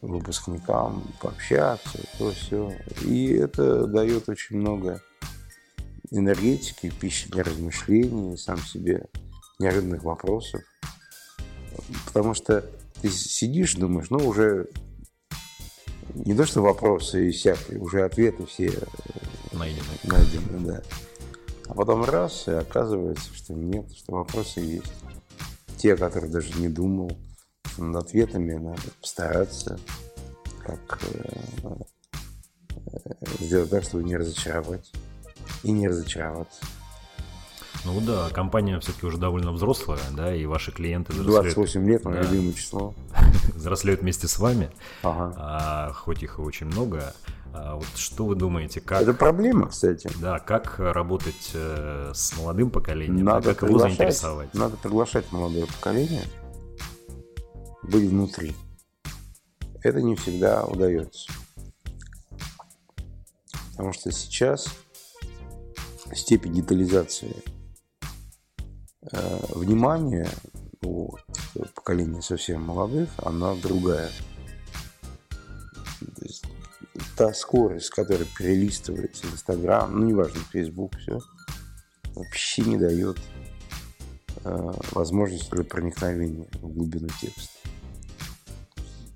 выпускникам 0.01 1.03
пообщаться, 1.21 1.99
то 2.17 2.31
все. 2.31 2.73
И 3.03 3.33
это 3.33 3.87
дает 3.87 4.29
очень 4.29 4.55
много 4.55 5.01
энергетики, 6.11 6.89
пищи 6.97 7.29
для 7.29 7.43
размышлений, 7.43 8.37
сам 8.37 8.59
себе 8.59 9.07
неожиданных 9.59 10.05
вопросов. 10.05 10.61
Потому 12.05 12.33
что 12.33 12.63
ты 13.01 13.09
сидишь, 13.09 13.75
думаешь, 13.75 14.09
ну 14.09 14.25
уже 14.25 14.69
не 16.15 16.33
то, 16.33 16.45
что 16.45 16.61
вопросы 16.61 17.29
иссякли, 17.29 17.77
уже 17.77 18.03
ответы 18.03 18.45
все 18.45 18.67
э, 18.67 18.71
найдены. 19.53 19.85
найдены 20.03 20.59
да. 20.59 20.81
А 21.67 21.73
потом 21.73 22.03
раз, 22.03 22.47
и 22.47 22.51
оказывается, 22.51 23.33
что 23.33 23.53
нет, 23.53 23.85
что 23.95 24.13
вопросы 24.13 24.59
есть. 24.59 24.91
Те, 25.77 25.93
о 25.93 25.97
которых 25.97 26.31
даже 26.31 26.53
не 26.59 26.67
думал, 26.67 27.11
над 27.77 28.05
ответами 28.05 28.53
надо 28.53 28.81
постараться, 28.99 29.79
как 30.65 30.99
э, 31.03 31.75
э, 32.91 32.99
сделать 33.39 33.69
так, 33.69 33.83
чтобы 33.83 34.03
не 34.03 34.17
разочаровать 34.17 34.91
и 35.63 35.71
не 35.71 35.87
разочароваться. 35.87 36.61
Ну 37.85 38.01
да, 38.01 38.29
компания 38.29 38.79
все-таки 38.79 39.05
уже 39.05 39.17
довольно 39.17 39.51
взрослая, 39.51 39.99
да, 40.11 40.35
и 40.35 40.45
ваши 40.45 40.71
клиенты 40.71 41.13
взрослеют. 41.13 41.55
28 41.55 41.87
лет, 41.87 42.05
мое 42.05 42.21
да, 42.21 42.29
любимое 42.29 42.53
число. 42.53 42.93
взрослеют 43.55 44.01
вместе 44.01 44.27
с 44.27 44.37
вами, 44.37 44.69
ага. 45.01 45.33
а, 45.37 45.93
хоть 45.93 46.23
их 46.23 46.39
и 46.39 46.41
очень 46.41 46.67
много. 46.67 47.13
А 47.53 47.75
вот 47.75 47.87
что 47.95 48.25
вы 48.25 48.35
думаете, 48.35 48.79
как... 48.79 49.01
Это 49.01 49.13
проблема, 49.13 49.67
кстати. 49.67 50.09
Да, 50.21 50.39
как 50.39 50.77
работать 50.77 51.51
э, 51.53 52.11
с 52.13 52.37
молодым 52.37 52.69
поколением, 52.69 53.25
надо 53.25 53.55
как 53.55 53.69
его 53.69 53.79
заинтересовать? 53.79 54.53
Надо 54.53 54.77
приглашать 54.77 55.31
молодое 55.31 55.65
поколение, 55.65 56.23
быть 57.83 58.07
внутри. 58.07 58.55
Это 59.81 60.01
не 60.01 60.15
всегда 60.15 60.63
удается. 60.65 61.31
Потому 63.71 63.93
что 63.93 64.11
сейчас 64.11 64.67
степень 66.13 66.53
детализации 66.53 67.35
э, 69.01 69.39
внимания 69.55 70.29
у 70.81 71.11
поколения 71.75 72.21
совсем 72.21 72.63
молодых, 72.63 73.09
она 73.17 73.55
другая 73.55 74.09
та 77.15 77.33
скорость, 77.33 77.87
с 77.87 77.89
которой 77.89 78.25
перелистывается 78.37 79.27
Инстаграм, 79.27 79.91
ну, 79.93 80.05
неважно, 80.05 80.39
Фейсбук, 80.51 80.95
все, 80.97 81.19
вообще 82.15 82.61
не 82.63 82.77
дает 82.77 83.17
э, 84.45 84.71
возможности 84.91 85.49
для 85.51 85.63
проникновения 85.63 86.47
в 86.53 86.73
глубину 86.73 87.09
текста. 87.19 87.49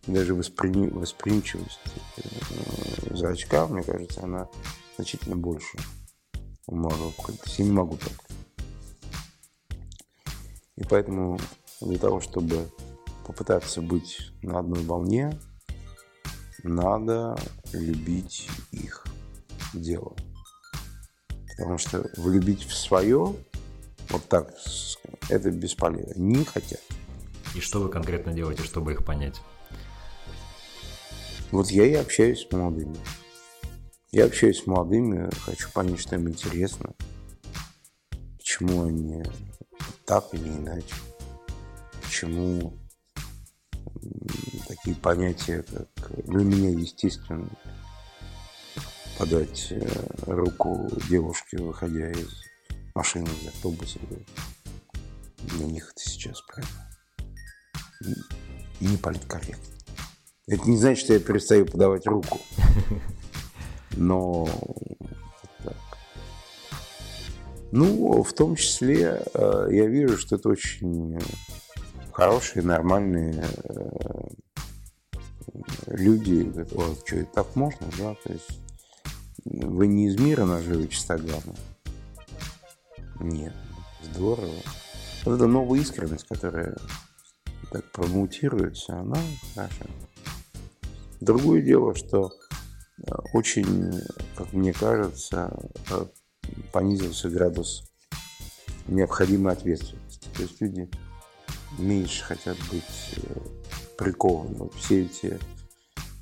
Даже 0.06 0.36
воспри... 0.36 0.90
восприимчивость 0.90 1.80
э, 2.18 3.16
зрачка, 3.16 3.68
мне 3.68 3.84
кажется, 3.84 4.24
она 4.24 4.50
значительно 4.98 5.38
больше 5.38 5.78
у. 6.68 7.58
Я 7.58 7.66
не 7.66 7.72
могу 7.72 7.98
так. 7.98 8.23
И 10.76 10.84
поэтому 10.84 11.40
для 11.82 12.00
того, 12.00 12.20
чтобы 12.20 12.70
попытаться 13.26 13.82
быть 13.82 14.32
на 14.42 14.60
одной 14.60 14.84
волне, 14.84 15.40
надо 16.64 17.38
любить 17.72 18.48
их 18.72 19.06
дело. 19.74 20.16
Потому 21.58 21.78
что 21.78 22.10
влюбить 22.18 22.64
в 22.64 22.76
свое, 22.76 23.36
вот 24.10 24.28
так, 24.28 24.54
это 25.30 25.52
бесполезно. 25.52 26.14
Не 26.20 26.44
хотят. 26.44 26.82
И 27.56 27.60
что 27.60 27.80
вы 27.82 27.90
конкретно 27.90 28.34
делаете, 28.34 28.64
чтобы 28.64 28.94
их 28.94 29.06
понять? 29.06 29.42
Вот 31.52 31.70
я 31.70 31.86
и 31.86 31.94
общаюсь 31.94 32.48
с 32.48 32.52
молодыми. 32.52 32.98
Я 34.12 34.26
общаюсь 34.26 34.64
с 34.64 34.68
молодыми, 34.68 35.30
хочу 35.46 35.72
понять, 35.72 36.00
что 36.00 36.16
им 36.16 36.28
интересно. 36.28 36.94
Почему 38.38 38.86
они 38.86 39.24
так 40.06 40.34
и 40.34 40.38
не 40.38 40.58
иначе. 40.58 40.96
Почему 42.02 42.74
такие 44.68 44.96
понятия, 44.96 45.64
как 45.96 46.26
для 46.26 46.44
меня 46.44 46.70
естественно 46.70 47.50
подать 49.18 49.68
э, 49.72 49.88
руку 50.28 50.90
девушке, 51.10 51.58
выходя 51.58 52.12
из 52.12 52.30
машины, 52.96 53.28
из 53.42 53.48
автобуса. 53.48 54.00
Для 55.38 55.66
них 55.66 55.92
это 55.92 56.10
сейчас 56.10 56.42
правильно. 56.42 56.88
И 58.80 58.86
не 58.86 58.98
политкорректно. 58.98 59.74
Это 60.48 60.70
не 60.70 60.78
значит, 60.78 61.06
что 61.06 61.14
я 61.14 61.20
перестаю 61.20 61.66
подавать 61.66 62.06
руку. 62.06 62.40
Но. 63.92 64.48
Ну, 67.76 68.22
в 68.22 68.34
том 68.34 68.56
числе 68.56 69.24
э, 69.34 69.68
я 69.72 69.88
вижу, 69.88 70.16
что 70.20 70.36
это 70.36 70.50
очень 70.50 71.18
хорошие, 72.12 72.62
нормальные 72.62 73.44
э, 73.64 74.28
люди 75.88 76.54
о, 76.76 76.96
что, 77.04 77.16
это 77.16 77.34
так 77.34 77.56
можно, 77.56 77.88
да, 77.98 78.16
то 78.24 78.32
есть 78.32 78.60
вы 79.46 79.88
не 79.88 80.06
из 80.06 80.20
мира 80.20 80.46
наживы 80.46 80.88
чистогана. 80.88 81.56
Нет, 83.20 83.56
здорово. 84.04 84.54
Вот 85.26 85.34
эта 85.34 85.48
новая 85.48 85.80
искренность, 85.80 86.28
которая 86.28 86.78
так 87.72 87.92
промутируется, 87.92 89.00
она 89.00 89.18
хороша. 89.56 89.88
Другое 91.22 91.64
дело, 91.64 91.96
что 91.96 92.34
э, 93.00 93.12
очень, 93.34 94.00
как 94.36 94.54
мне 94.54 94.74
кажется, 94.74 95.52
понизился 96.72 97.30
градус 97.30 97.84
необходимой 98.88 99.54
ответственности. 99.54 100.28
То 100.36 100.42
есть 100.44 100.62
люди 100.62 100.90
меньше 101.78 102.24
хотят 102.24 102.58
быть 102.72 103.16
э, 103.18 103.40
прикованы. 103.98 104.56
Вот 104.56 104.74
все 104.76 105.04
эти 105.04 105.40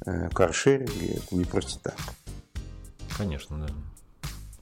э, 0.05 0.29
каршеринги, 0.29 1.17
это 1.17 1.35
не 1.35 1.45
просто 1.45 1.79
так. 1.79 1.97
Конечно, 3.17 3.65
да. 3.65 3.73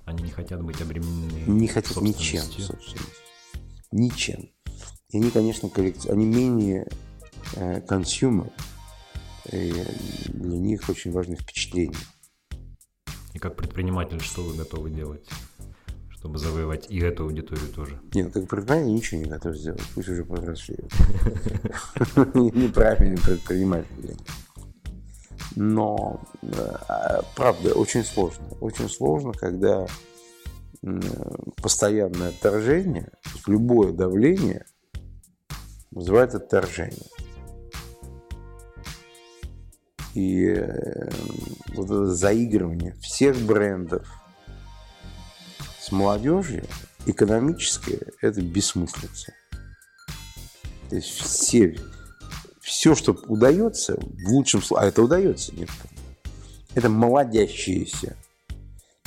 Они 0.05 0.23
не 0.23 0.31
хотят 0.31 0.61
быть 0.63 0.81
обременены 0.81 1.49
Не 1.49 1.67
хотят 1.67 2.01
ничем, 2.01 2.41
собственно. 2.41 3.05
Ничем. 3.91 4.49
И 5.09 5.17
они, 5.17 5.31
конечно, 5.31 5.69
коллектив... 5.69 6.11
они 6.11 6.25
менее 6.25 6.87
э, 7.55 7.81
consumer, 7.81 8.51
и 9.51 9.73
для 10.27 10.57
них 10.57 10.87
очень 10.89 11.11
важны 11.11 11.35
впечатления. 11.35 11.97
И 13.33 13.39
как 13.39 13.55
предприниматель, 13.55 14.21
что 14.21 14.43
вы 14.43 14.55
готовы 14.55 14.89
делать? 14.89 15.27
Чтобы 16.19 16.37
завоевать 16.37 16.87
и 16.89 16.99
эту 16.99 17.23
аудиторию 17.23 17.67
тоже. 17.69 17.97
Нет, 18.13 18.25
ну, 18.35 18.41
как 18.41 18.49
предприниматель 18.49 18.91
ничего 18.91 19.21
не 19.21 19.29
готов 19.29 19.55
сделать, 19.55 19.81
пусть 19.95 20.09
уже 20.09 20.25
повзрослеют. 20.25 20.91
Неправильный 22.35 23.17
предприниматель. 23.17 24.17
Но, 25.55 26.21
э, 26.41 27.21
правда, 27.37 27.73
очень 27.73 28.03
сложно. 28.03 28.45
Очень 28.59 28.89
сложно, 28.89 29.31
когда 29.31 29.87
постоянное 31.61 32.29
отторжение, 32.29 33.11
любое 33.47 33.93
давление 33.93 34.65
вызывает 35.91 36.35
отторжение. 36.35 37.07
И 40.15 40.47
э, 40.47 41.09
вот 41.75 41.85
это 41.85 42.07
заигрывание 42.07 42.93
всех 42.99 43.37
брендов, 43.37 44.18
с 45.89 45.91
молодежью 45.91 46.65
экономическое– 47.07 47.99
это 48.21 48.41
бессмыслица. 48.41 49.33
То 50.89 50.95
есть 50.95 51.07
все, 51.07 51.77
все, 52.61 52.93
что 52.93 53.13
удается, 53.27 53.95
в 53.95 54.29
лучшем 54.29 54.61
случае, 54.61 54.85
а 54.85 54.87
это 54.87 55.01
удается 55.01 55.55
некоторым, 55.55 55.97
это 56.75 56.89
молодящиеся 56.89 58.15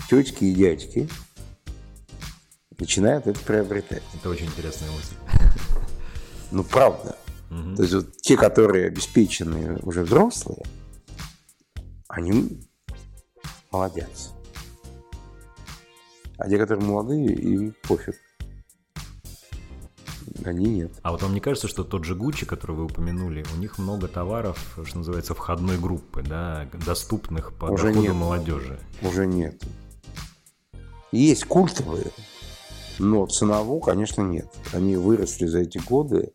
тетки 0.08 0.44
и 0.44 0.54
дядьки 0.54 1.08
начинают 2.78 3.28
это 3.28 3.38
приобретать. 3.40 4.02
Это 4.14 4.28
очень 4.28 4.46
интересная 4.46 4.90
мысль. 4.90 5.14
Ну, 6.50 6.62
правда. 6.64 7.16
Угу. 7.50 7.76
То 7.76 7.82
есть 7.82 7.94
вот 7.94 8.16
те, 8.18 8.36
которые 8.36 8.88
обеспеченные 8.88 9.78
уже 9.78 10.02
взрослые, 10.02 10.62
они 12.08 12.60
молодец. 13.70 14.32
А 16.38 16.48
те, 16.48 16.58
которые 16.58 16.86
молодые, 16.86 17.32
им 17.32 17.74
пофиг. 17.82 18.16
Они 20.44 20.66
нет. 20.66 20.92
А 21.02 21.12
вот 21.12 21.22
вам 21.22 21.34
не 21.34 21.40
кажется, 21.40 21.68
что 21.68 21.84
тот 21.84 22.04
же 22.04 22.14
Гуччи, 22.14 22.46
который 22.46 22.74
вы 22.74 22.84
упомянули, 22.84 23.44
у 23.54 23.58
них 23.58 23.78
много 23.78 24.08
товаров, 24.08 24.78
что 24.84 24.98
называется, 24.98 25.34
входной 25.34 25.78
группы, 25.78 26.22
да, 26.22 26.68
доступных 26.86 27.54
по 27.54 27.66
Уже 27.66 27.88
доходу 27.88 28.02
нет. 28.02 28.14
молодежи? 28.14 28.80
Уже 29.02 29.26
нет. 29.26 29.62
Есть 31.12 31.44
культовые, 31.44 32.06
но 32.98 33.26
ценово, 33.26 33.80
конечно, 33.80 34.22
нет. 34.22 34.48
Они 34.72 34.96
выросли 34.96 35.46
за 35.46 35.60
эти 35.60 35.78
годы 35.78 36.30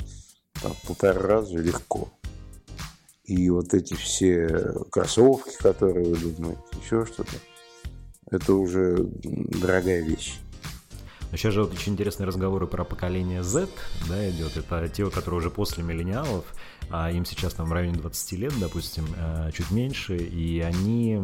там, 0.62 0.74
полтора 0.86 1.20
раза 1.20 1.58
легко. 1.58 2.10
И 3.24 3.50
вот 3.50 3.74
эти 3.74 3.94
все 3.94 4.74
кроссовки, 4.90 5.58
которые 5.58 6.14
вы 6.14 6.32
думаете, 6.32 6.62
еще 6.82 7.06
что-то, 7.06 7.32
это 8.30 8.54
уже 8.54 8.98
дорогая 9.00 10.02
вещь. 10.02 10.36
Сейчас 11.32 11.54
же 11.54 11.62
вот 11.62 11.74
очень 11.74 11.94
интересные 11.94 12.26
разговоры 12.26 12.68
про 12.68 12.86
поколение 12.86 13.44
Z, 13.44 13.68
да, 14.08 14.30
идет. 14.30 14.56
Это 14.56 14.88
те, 14.88 15.10
которые 15.10 15.40
уже 15.40 15.50
после 15.50 15.84
миллениалов, 15.84 16.46
а 16.90 17.12
им 17.12 17.26
сейчас 17.26 17.54
там 17.54 17.68
в 17.68 17.74
районе 17.74 17.98
20 17.98 18.32
лет, 18.34 18.54
допустим, 18.60 19.06
э, 19.18 19.52
чуть 19.54 19.70
меньше, 19.72 20.16
и 20.16 20.62
они 20.62 21.20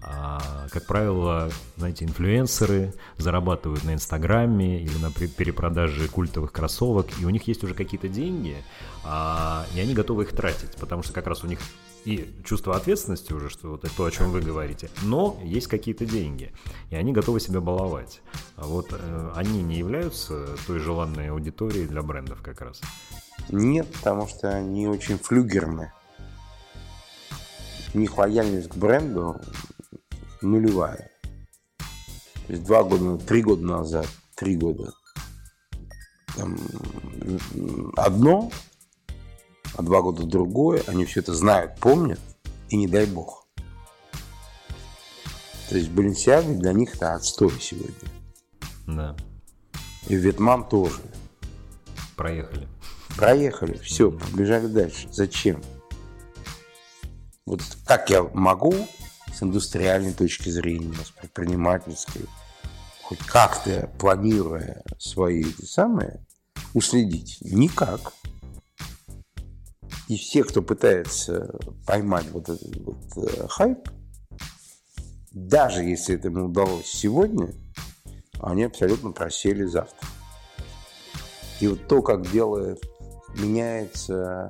а, 0.00 0.68
как 0.70 0.86
правило, 0.86 1.50
знаете, 1.76 2.04
инфлюенсеры 2.04 2.94
зарабатывают 3.16 3.84
на 3.84 3.94
Инстаграме 3.94 4.80
или 4.80 4.96
на 4.98 5.10
перепродаже 5.10 6.08
культовых 6.08 6.52
кроссовок, 6.52 7.06
и 7.20 7.24
у 7.24 7.30
них 7.30 7.48
есть 7.48 7.64
уже 7.64 7.74
какие-то 7.74 8.08
деньги, 8.08 8.56
а, 9.04 9.66
и 9.74 9.80
они 9.80 9.94
готовы 9.94 10.22
их 10.22 10.30
тратить, 10.30 10.76
потому 10.78 11.02
что 11.02 11.12
как 11.12 11.26
раз 11.26 11.42
у 11.42 11.48
них 11.48 11.58
и 12.08 12.42
чувство 12.42 12.74
ответственности 12.74 13.34
уже, 13.34 13.50
что 13.50 13.68
вот 13.68 13.84
это 13.84 13.94
то, 13.94 14.06
о 14.06 14.10
чем 14.10 14.30
вы 14.30 14.40
говорите, 14.40 14.88
но 15.02 15.38
есть 15.44 15.66
какие-то 15.66 16.06
деньги, 16.06 16.52
и 16.88 16.96
они 16.96 17.12
готовы 17.12 17.38
себя 17.38 17.60
баловать. 17.60 18.22
А 18.56 18.64
вот 18.64 18.88
э, 18.92 19.32
они 19.34 19.62
не 19.62 19.76
являются 19.76 20.46
той 20.66 20.78
желанной 20.78 21.28
аудиторией 21.28 21.86
для 21.86 22.00
брендов 22.00 22.40
как 22.40 22.62
раз? 22.62 22.80
Нет, 23.50 23.92
потому 23.92 24.26
что 24.26 24.48
они 24.48 24.88
очень 24.88 25.18
флюгерны. 25.18 25.92
У 27.92 27.98
них 27.98 28.16
лояльность 28.16 28.70
к 28.70 28.76
бренду 28.76 29.38
нулевая. 30.40 31.10
То 31.76 32.52
есть 32.54 32.64
два 32.64 32.84
года, 32.84 33.18
три 33.18 33.42
года 33.42 33.62
назад, 33.62 34.08
три 34.34 34.56
года 34.56 34.94
там, 36.38 36.56
одно, 37.96 38.50
а 39.76 39.82
два 39.82 40.02
года 40.02 40.24
другое, 40.24 40.82
они 40.86 41.04
все 41.04 41.20
это 41.20 41.34
знают, 41.34 41.78
помнят, 41.80 42.20
и 42.68 42.76
не 42.76 42.86
дай 42.86 43.06
бог. 43.06 43.46
То 45.68 45.76
есть 45.76 45.90
Баленсиаги 45.90 46.52
для 46.54 46.72
них 46.72 46.94
это 46.94 47.14
отстой 47.14 47.52
сегодня. 47.60 47.94
Да. 48.86 49.16
И 50.06 50.16
Вьетнам 50.16 50.66
тоже. 50.66 51.02
Проехали. 52.16 52.66
Проехали, 53.16 53.76
все, 53.78 54.10
побежали 54.10 54.66
дальше. 54.66 55.08
Зачем? 55.12 55.62
Вот 57.44 57.62
как 57.86 58.10
я 58.10 58.22
могу 58.22 58.74
с 59.34 59.42
индустриальной 59.42 60.12
точки 60.12 60.48
зрения, 60.48 60.94
с 61.04 61.10
предпринимательской, 61.10 62.26
хоть 63.02 63.18
как-то 63.20 63.90
планируя 63.98 64.82
свои 64.98 65.40
эти 65.40 65.64
самые, 65.64 66.24
уследить? 66.74 67.38
Никак. 67.40 68.12
И 70.08 70.16
все, 70.16 70.42
кто 70.42 70.62
пытается 70.62 71.54
поймать 71.86 72.30
вот 72.30 72.48
этот 72.48 72.76
вот 72.78 72.96
э, 73.16 73.46
хайп, 73.48 73.90
даже 75.32 75.84
если 75.84 76.14
это 76.16 76.28
ему 76.28 76.46
удалось 76.46 76.86
сегодня, 76.86 77.52
они 78.40 78.64
абсолютно 78.64 79.12
просели 79.12 79.64
завтра. 79.64 80.08
И 81.60 81.68
вот 81.68 81.86
то, 81.88 82.00
как 82.00 82.30
делает, 82.30 82.82
меняется 83.36 84.48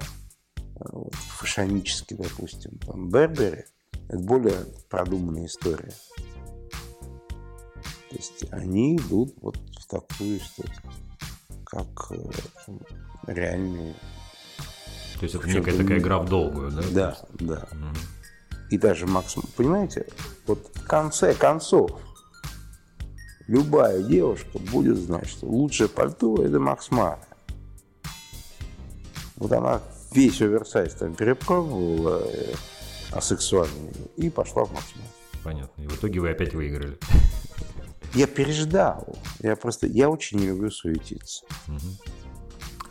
э, 0.57 0.61
вот, 0.93 1.15
фашонически, 1.15 2.15
допустим, 2.15 2.79
там, 2.79 3.09
Бербери, 3.09 3.65
это 4.09 4.19
более 4.19 4.65
продуманная 4.89 5.47
история. 5.47 5.93
То 8.11 8.17
есть 8.17 8.45
они 8.53 8.97
идут 8.97 9.35
вот 9.41 9.57
в 9.57 9.87
такую 9.89 10.39
историю, 10.39 10.77
как 11.65 12.13
э, 12.13 12.31
реальные 13.27 13.97
то 15.19 15.25
есть 15.25 15.35
это 15.35 15.49
некая 15.49 15.77
такая 15.77 15.99
игра 15.99 16.19
в 16.19 16.29
долгую, 16.29 16.71
да? 16.71 16.83
Да, 16.93 17.19
да. 17.41 17.69
Угу. 17.73 17.97
И 18.71 18.79
даже 18.79 19.07
Макс, 19.07 19.35
понимаете, 19.57 20.07
вот 20.47 20.71
в 20.75 20.87
конце 20.87 21.35
концов, 21.35 22.01
любая 23.47 24.03
девушка 24.03 24.59
будет 24.59 24.97
знать, 24.97 25.29
что 25.29 25.47
лучшее 25.47 25.89
пальто 25.89 26.43
это 26.43 26.61
Макс 26.61 26.91
Мара. 26.91 27.19
Вот 29.37 29.53
она 29.53 29.81
весь 30.13 30.41
оверсайз 30.41 30.95
там 30.95 31.15
перепробовала 31.15 32.23
э, 32.25 32.55
асексуальный 33.13 33.93
и 34.17 34.31
пошла 34.31 34.65
в 34.65 34.73
Макс 34.73 34.95
Мара. 34.97 35.09
Понятно. 35.43 35.83
И 35.83 35.87
в 35.87 35.97
итоге 35.97 36.21
вы 36.21 36.31
опять 36.31 36.55
выиграли. 36.55 36.99
Я 38.15 38.27
переждал. 38.27 39.17
Я 39.41 39.57
просто, 39.57 39.87
я 39.87 40.09
очень 40.09 40.39
не 40.39 40.47
люблю 40.47 40.71
суетиться. 40.71 41.45
Угу. 41.67 41.79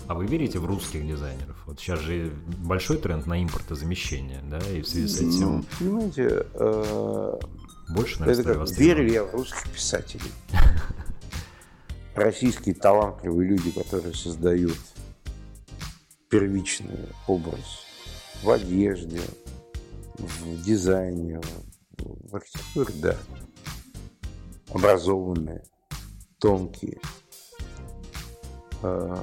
А 0.07 0.13
вы 0.13 0.25
верите 0.25 0.59
в 0.59 0.65
русских 0.65 1.05
дизайнеров? 1.05 1.57
Вот 1.65 1.79
сейчас 1.79 1.99
же 1.99 2.31
большой 2.59 2.97
тренд 2.97 3.25
на 3.25 3.43
импортозамещение, 3.43 4.41
да, 4.43 4.59
и 4.59 4.81
в 4.81 4.87
связи 4.87 5.07
с 5.07 5.17
этим... 5.17 5.57
Ну, 5.57 5.65
понимаете, 5.79 6.45
э, 6.53 7.39
больше, 7.89 8.21
наверное, 8.21 8.41
это 8.41 8.65
как, 8.65 8.77
верю 8.77 9.11
я 9.11 9.23
в 9.25 9.33
русских 9.33 9.69
писателей. 9.69 10.31
Российские 12.15 12.73
талантливые 12.73 13.49
люди, 13.49 13.71
которые 13.71 14.13
создают 14.13 14.77
первичный 16.29 17.09
образ 17.27 17.83
в 18.43 18.49
одежде, 18.49 19.19
в 20.17 20.63
дизайне, 20.63 21.41
в 21.97 22.33
архитектуре, 22.33 22.93
да. 23.01 23.17
Образованные, 24.69 25.63
тонкие, 26.39 26.99
э, 28.83 29.15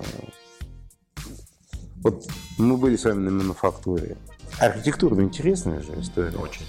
вот 2.05 2.27
мы 2.59 2.77
были 2.77 2.97
с 2.97 3.05
вами 3.05 3.25
на 3.25 3.31
мануфактуре. 3.31 4.19
Архитектура 4.61 5.21
интересная 5.23 5.81
же 5.81 5.99
история. 5.99 6.37
Очень. 6.37 6.67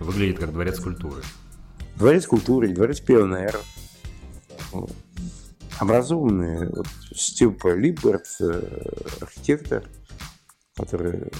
Выглядит 0.00 0.40
как 0.40 0.52
дворец 0.52 0.80
культуры. 0.80 1.22
Дворец 1.94 2.26
культуры, 2.26 2.68
дворец 2.74 3.00
пионеров. 3.00 3.64
Образованные, 5.78 6.68
вот 6.70 6.88
Степа 7.14 7.74
Либерт, 7.74 8.26
э, 8.40 8.82
архитектор, 9.20 9.84
который 10.74 11.30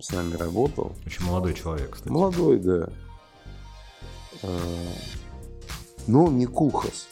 с 0.00 0.12
нами 0.12 0.36
работал. 0.36 0.94
Очень 1.04 1.24
молодой 1.24 1.54
человек, 1.54 1.90
кстати. 1.90 2.12
Молодой, 2.12 2.60
да. 2.60 2.88
Э, 4.42 4.58
но 6.06 6.28
не 6.28 6.46
Кухас 6.46 7.08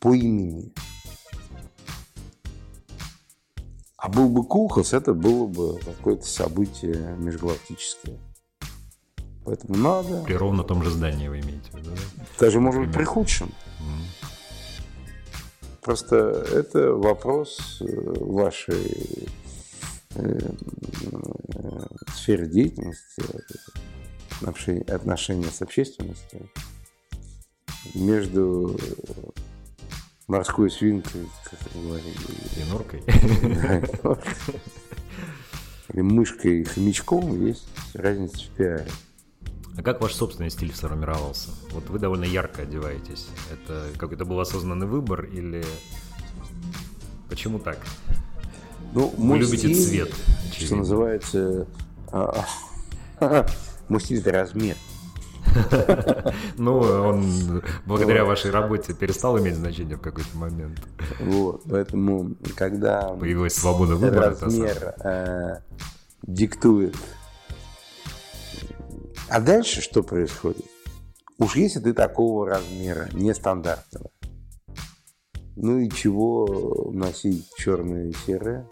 по 0.00 0.14
имени. 0.14 0.72
А 4.00 4.08
был 4.08 4.30
бы 4.30 4.44
Кулхас, 4.44 4.94
это 4.94 5.12
было 5.12 5.46
бы 5.46 5.78
какое-то 5.78 6.26
событие 6.26 7.14
межгалактическое. 7.18 8.18
Поэтому 9.44 9.76
надо... 9.76 10.22
При 10.22 10.32
ровно 10.32 10.64
том 10.64 10.82
же 10.82 10.90
здании 10.90 11.28
вы 11.28 11.40
имеете 11.40 11.70
в 11.70 11.74
виду, 11.74 11.90
да? 11.90 12.24
Даже, 12.38 12.60
может 12.60 12.80
быть, 12.80 12.94
при 12.94 13.04
худшем. 13.04 13.48
Mm. 13.48 14.26
Просто 15.82 16.16
это 16.16 16.94
вопрос 16.94 17.82
э, 17.82 17.84
вашей 18.20 19.28
э, 20.14 20.50
сферы 22.14 22.46
деятельности, 22.46 23.22
отношения 24.90 25.50
с 25.50 25.60
общественностью 25.60 26.48
между 27.94 28.78
морской 30.30 30.70
свинкой, 30.70 31.28
как 31.44 31.58
говорили. 31.74 32.16
И 32.56 32.64
норкой. 32.70 33.02
Или 35.92 36.02
мышкой 36.02 36.60
и 36.60 36.64
хомячком 36.64 37.44
есть 37.44 37.66
разница 37.94 38.44
в 38.44 38.48
пиаре. 38.50 38.86
А 39.76 39.82
как 39.82 40.00
ваш 40.00 40.14
собственный 40.14 40.50
стиль 40.50 40.72
сформировался? 40.72 41.50
Вот 41.72 41.90
вы 41.90 41.98
довольно 41.98 42.24
ярко 42.24 42.62
одеваетесь. 42.62 43.26
Это 43.50 43.88
какой-то 43.98 44.24
был 44.24 44.38
осознанный 44.38 44.86
выбор 44.86 45.24
или 45.24 45.64
почему 47.28 47.58
так? 47.58 47.78
Ну, 48.92 49.12
вы 49.16 49.38
любите 49.38 49.74
стиль, 49.74 50.06
цвет. 50.06 50.14
Очевидно. 50.48 50.66
Что 50.66 50.76
называется, 50.76 51.66
а, 52.12 52.46
мой 53.88 54.00
стиль 54.00 54.20
это 54.20 54.30
размер. 54.30 54.76
Ну, 56.56 56.78
он 56.78 57.62
благодаря 57.86 58.24
вашей 58.24 58.50
работе 58.50 58.94
перестал 58.94 59.38
иметь 59.38 59.56
значение 59.56 59.96
в 59.96 60.00
какой-то 60.00 60.36
момент. 60.36 60.80
Вот, 61.20 61.62
поэтому, 61.68 62.36
когда... 62.56 63.08
Появилась 63.08 63.54
свобода 63.54 63.96
выбора. 63.96 64.36
Размер 64.40 64.94
э, 65.04 65.56
диктует. 66.22 66.96
А 69.28 69.40
дальше 69.40 69.80
что 69.80 70.02
происходит? 70.02 70.64
Уж 71.38 71.56
если 71.56 71.80
ты 71.80 71.94
такого 71.94 72.46
размера, 72.46 73.08
нестандартного, 73.12 74.10
ну 75.56 75.78
и 75.78 75.88
чего 75.88 76.90
носить 76.92 77.48
черное 77.56 78.08
и 78.08 78.12
серое? 78.12 78.66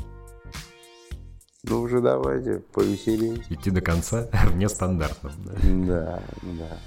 Ну 1.64 1.80
уже 1.80 2.00
давайте, 2.00 2.60
повеселее. 2.72 3.42
Идти 3.48 3.70
до 3.70 3.80
конца 3.80 4.28
в 4.46 4.56
нестандартном. 4.56 5.32
Да, 5.44 5.54
да. 5.82 6.22
да. 6.42 6.78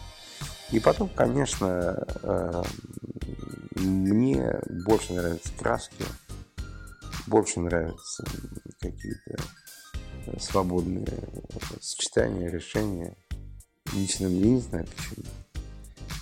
И 0.71 0.79
потом, 0.79 1.09
конечно, 1.09 2.05
э, 2.23 2.63
мне 3.75 4.61
больше 4.85 5.13
нравятся 5.13 5.51
краски, 5.59 6.05
больше 7.27 7.59
нравятся 7.59 8.23
какие-то 8.79 9.43
свободные 10.39 11.05
сочетания, 11.81 12.49
решения. 12.49 13.17
Лично 13.93 14.29
мне 14.29 14.51
не 14.51 14.61
знаю 14.61 14.87
почему. 14.95 15.25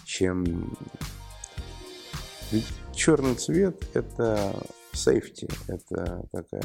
Чем... 0.06 0.78
Ведь 2.52 2.66
черный 2.96 3.36
цвет– 3.36 3.84
это 3.94 4.56
сейфти, 4.94 5.48
это 5.68 6.24
такая 6.32 6.64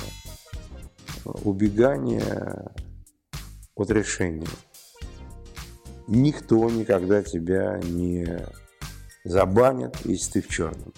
убегание 1.24 2.72
от 3.74 3.90
решения. 3.90 4.46
Никто 6.07 6.68
никогда 6.70 7.22
тебя 7.22 7.79
не 7.83 8.46
забанит, 9.24 9.96
если 10.05 10.40
ты 10.40 10.46
в 10.46 10.48
черном. 10.48 10.92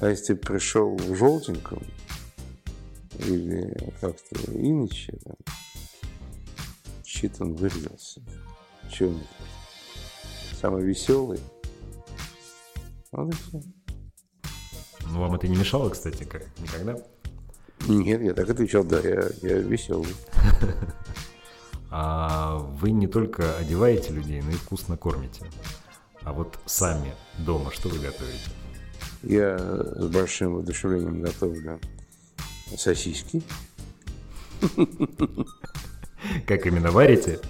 А 0.00 0.08
если 0.08 0.34
ты 0.34 0.36
пришел 0.36 0.96
в 0.96 1.14
желтеньком, 1.14 1.82
или 3.18 3.76
как-то 4.00 4.36
иначе, 4.52 5.18
там, 5.24 5.36
щит 7.04 7.40
он 7.40 7.54
вырвался. 7.54 8.22
Че? 8.90 9.14
Самый 10.60 10.84
веселый. 10.84 11.40
Вот 13.12 13.32
и 13.32 13.36
все. 13.36 13.62
Ну, 15.06 15.20
вам 15.20 15.34
это 15.34 15.48
не 15.48 15.56
мешало, 15.56 15.90
кстати, 15.90 16.24
как 16.24 16.46
никогда? 16.58 16.96
Нет, 17.88 18.22
я 18.22 18.34
так 18.34 18.48
отвечал, 18.50 18.84
да, 18.84 19.00
я, 19.00 19.28
я 19.42 19.58
веселый. 19.58 20.14
А 21.92 22.58
вы 22.80 22.92
не 22.92 23.08
только 23.08 23.56
одеваете 23.56 24.12
людей, 24.12 24.40
но 24.42 24.50
и 24.50 24.54
вкусно 24.54 24.96
кормите. 24.96 25.44
А 26.22 26.32
вот 26.32 26.56
сами 26.64 27.14
дома 27.38 27.72
что 27.72 27.88
вы 27.88 27.98
готовите? 27.98 28.50
Я 29.24 29.58
с 29.58 30.06
большим 30.06 30.54
воодушевлением 30.54 31.20
готовлю 31.20 31.80
сосиски. 32.76 33.42
Как 36.46 36.66
именно 36.66 36.92
варите? 36.92 37.40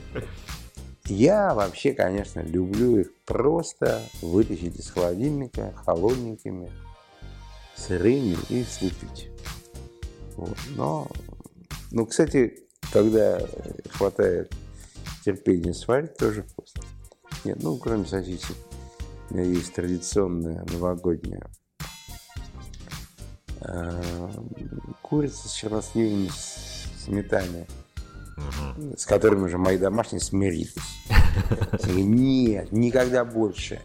Я 1.04 1.54
вообще, 1.54 1.92
конечно, 1.92 2.40
люблю 2.40 2.98
их 2.98 3.08
просто 3.26 4.02
вытащить 4.22 4.78
из 4.78 4.90
холодильника 4.90 5.74
холодненькими, 5.84 6.70
сырыми 7.76 8.36
и 8.48 8.64
слупить. 8.64 9.28
Вот. 10.36 10.56
Но, 10.76 11.08
ну, 11.90 12.06
кстати, 12.06 12.66
когда 12.92 13.40
хватает 13.90 14.52
терпения 15.24 15.74
сварить, 15.74 16.16
тоже 16.16 16.42
вкусно. 16.42 16.82
Нет, 17.44 17.58
ну, 17.62 17.76
кроме 17.76 18.04
сосисек, 18.04 18.56
у 19.30 19.34
меня 19.34 19.44
есть 19.44 19.72
традиционная 19.74 20.64
новогодняя 20.72 21.46
э, 23.60 24.02
курица 25.02 25.48
с 25.48 25.52
черносливами 25.52 26.30
сметане, 27.04 27.66
угу. 28.36 28.96
с 28.96 29.06
которыми 29.06 29.44
уже 29.44 29.58
мои 29.58 29.78
домашние 29.78 30.20
смирились. 30.20 30.74
Нет, 31.86 32.72
никогда 32.72 33.24
больше. 33.24 33.80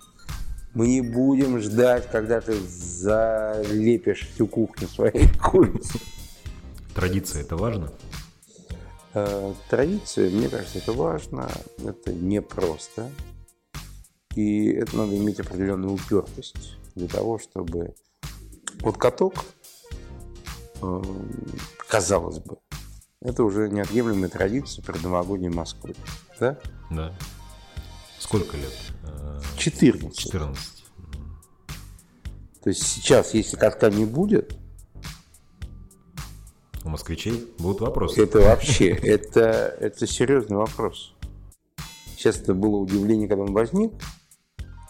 Мы 0.73 0.87
не 0.87 1.01
будем 1.01 1.59
ждать, 1.59 2.09
когда 2.11 2.41
ты 2.41 2.53
залепишь 2.59 4.27
всю 4.27 4.47
кухню 4.47 4.87
своей 4.89 5.29
курицы. 5.37 5.99
Традиция 6.95 7.41
это 7.41 7.57
важно? 7.57 7.91
Э, 9.13 9.53
традиция, 9.69 10.29
мне 10.29 10.47
кажется, 10.47 10.77
это 10.77 10.93
важно. 10.93 11.51
Это 11.83 12.13
непросто. 12.13 13.11
И 14.33 14.67
это 14.67 14.95
надо 14.97 15.15
иметь 15.17 15.39
определенную 15.39 15.93
упертость 15.93 16.77
для 16.95 17.07
того, 17.07 17.37
чтобы... 17.37 17.93
Вот 18.79 18.97
каток, 18.97 19.45
э, 20.81 21.01
казалось 21.87 22.39
бы, 22.39 22.57
это 23.21 23.43
уже 23.43 23.69
неотъемлемая 23.69 24.29
традиция 24.29 24.83
предновогодней 24.83 25.49
Москвы. 25.49 25.95
Да? 26.39 26.59
Да. 26.91 27.13
Сколько 28.19 28.57
лет? 28.57 28.73
14. 29.57 30.17
14. 30.17 30.83
То 32.63 32.69
есть 32.69 32.83
сейчас, 32.83 33.33
если 33.33 33.57
катка 33.57 33.89
не 33.89 34.05
будет, 34.05 34.57
у 36.85 36.89
москвичей 36.89 37.45
будут 37.59 37.81
вопросы. 37.81 38.23
Это 38.23 38.39
вообще, 38.39 38.89
это, 39.03 39.75
это 39.79 40.07
серьезный 40.07 40.57
вопрос. 40.57 41.13
Сейчас 42.15 42.39
это 42.39 42.53
было 42.53 42.77
удивление, 42.77 43.27
когда 43.27 43.43
он 43.43 43.53
возник, 43.53 43.91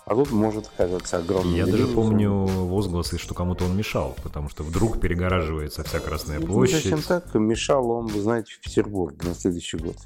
а 0.05 0.13
тут 0.13 0.31
может 0.31 0.67
оказаться 0.67 1.17
огромным. 1.17 1.55
Я 1.55 1.65
даже 1.65 1.87
помню 1.87 2.31
возгласы, 2.31 3.17
что 3.17 3.33
кому-то 3.33 3.65
он 3.65 3.75
мешал, 3.75 4.15
потому 4.21 4.49
что 4.49 4.63
вдруг 4.63 4.99
перегораживается 4.99 5.83
вся 5.83 5.99
Красная 5.99 6.39
ну, 6.39 6.47
площадь. 6.47 6.83
Зачем 6.83 7.01
так? 7.01 7.33
Мешал 7.33 7.89
он, 7.89 8.07
вы 8.07 8.21
знаете, 8.21 8.53
в 8.53 8.59
Петербурге 8.59 9.29
на 9.29 9.33
следующий 9.33 9.77
год. 9.77 9.97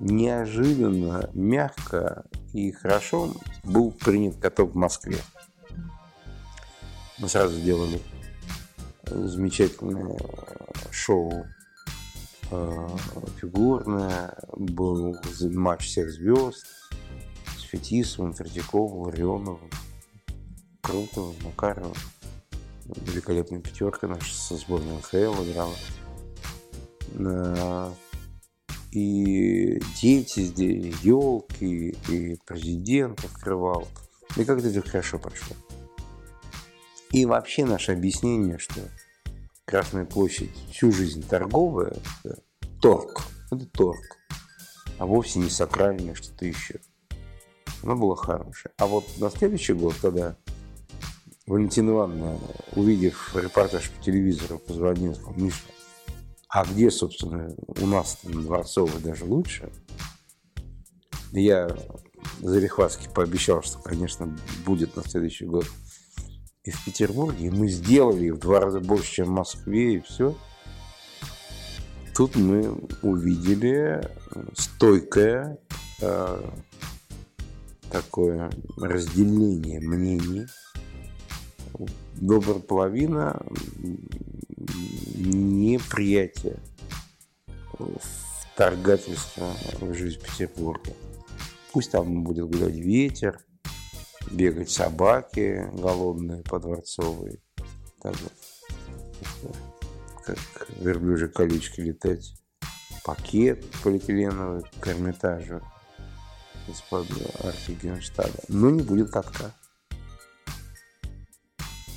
Неожиданно, 0.00 1.30
мягко 1.32 2.24
и 2.52 2.72
хорошо 2.72 3.32
был 3.62 3.92
принят 3.92 4.36
каток 4.36 4.72
в 4.72 4.76
Москве. 4.76 5.18
Мы 7.18 7.28
сразу 7.28 7.54
сделали 7.54 8.00
замечательное 9.12 10.16
шоу 10.90 11.46
э, 12.50 12.88
фигурное, 13.40 14.36
был 14.56 15.16
матч 15.42 15.86
всех 15.86 16.10
звезд 16.10 16.66
с 17.56 17.62
Фетисовым, 17.62 18.34
Третьяковым, 18.34 19.02
Ларионовым, 19.02 19.70
Крутовым, 20.80 21.36
Макаровым. 21.44 21.96
Великолепная 22.84 23.60
пятерка 23.60 24.08
наша 24.08 24.34
со 24.34 24.56
сборной 24.56 24.96
НХЛ 24.96 25.42
играла. 25.44 25.74
Э, 27.14 27.92
и 28.92 29.80
дети 30.00 30.40
здесь, 30.40 30.94
елки, 31.02 31.96
и 32.08 32.36
президент 32.44 33.24
открывал. 33.24 33.88
И 34.36 34.44
как-то 34.44 34.68
это 34.68 34.82
хорошо 34.82 35.18
прошло. 35.18 35.56
И 37.10 37.26
вообще 37.26 37.64
наше 37.64 37.92
объяснение, 37.92 38.58
что 38.58 38.80
Красная 39.64 40.04
площадь 40.04 40.50
всю 40.70 40.92
жизнь 40.92 41.26
торговая, 41.26 41.96
это 42.24 42.42
торг, 42.80 43.22
это 43.50 43.64
торг, 43.66 44.18
а 44.98 45.06
вовсе 45.06 45.38
не 45.38 45.50
сакральное 45.50 46.14
что-то 46.14 46.44
еще. 46.44 46.80
Оно 47.82 47.96
было 47.96 48.16
хорошее. 48.16 48.72
А 48.78 48.86
вот 48.86 49.04
на 49.18 49.30
следующий 49.30 49.72
год, 49.72 49.94
когда 50.00 50.36
Валентина 51.46 51.90
Ивановна, 51.90 52.38
увидев 52.74 53.34
репортаж 53.34 53.90
по 53.90 54.02
телевизору, 54.02 54.58
позвонила, 54.58 55.14
сказала, 55.14 55.34
Миша, 55.36 55.64
а 56.48 56.64
где, 56.64 56.90
собственно, 56.90 57.54
у 57.80 57.86
нас 57.86 58.18
на 58.24 58.42
Дворцовой 58.42 59.00
даже 59.00 59.24
лучше? 59.24 59.70
Я 61.32 61.74
Зарехватски 62.40 63.08
пообещал, 63.14 63.62
что, 63.62 63.78
конечно, 63.78 64.36
будет 64.66 64.96
на 64.96 65.02
следующий 65.02 65.46
год 65.46 65.66
и 66.64 66.70
в 66.70 66.84
Петербурге, 66.84 67.46
и 67.46 67.50
мы 67.50 67.68
сделали 67.68 68.30
в 68.30 68.38
два 68.38 68.60
раза 68.60 68.80
больше, 68.80 69.12
чем 69.12 69.26
в 69.26 69.30
Москве, 69.30 69.94
и 69.94 70.00
все. 70.00 70.36
Тут 72.14 72.36
мы 72.36 72.78
увидели 73.02 74.00
стойкое 74.54 75.58
э, 76.00 76.50
такое 77.90 78.50
разделение 78.76 79.80
мнений. 79.80 80.46
Добрая 82.14 82.60
половина 82.60 83.40
неприятия 85.16 86.60
вторгательства 88.52 89.52
в 89.80 89.94
жизнь 89.94 90.20
Петербурга. 90.20 90.92
Пусть 91.72 91.90
там 91.90 92.22
будет 92.22 92.46
гулять 92.46 92.76
ветер, 92.76 93.40
бегать 94.30 94.70
собаки 94.70 95.68
голодные 95.72 96.42
по 96.42 96.58
Дворцовой, 96.58 97.42
так 98.00 98.14
вот, 98.20 99.56
как 100.24 100.38
верблюжьи 100.78 101.28
колючки 101.28 101.80
летать. 101.80 102.34
пакет 103.04 103.64
полиэтиленовый 103.82 104.62
к 104.80 104.88
Эрмитажу 104.88 105.60
из-под 106.68 107.06
арки 107.44 107.76
но 108.48 108.70
не 108.70 108.82
будет 108.82 109.10
катка. 109.10 109.52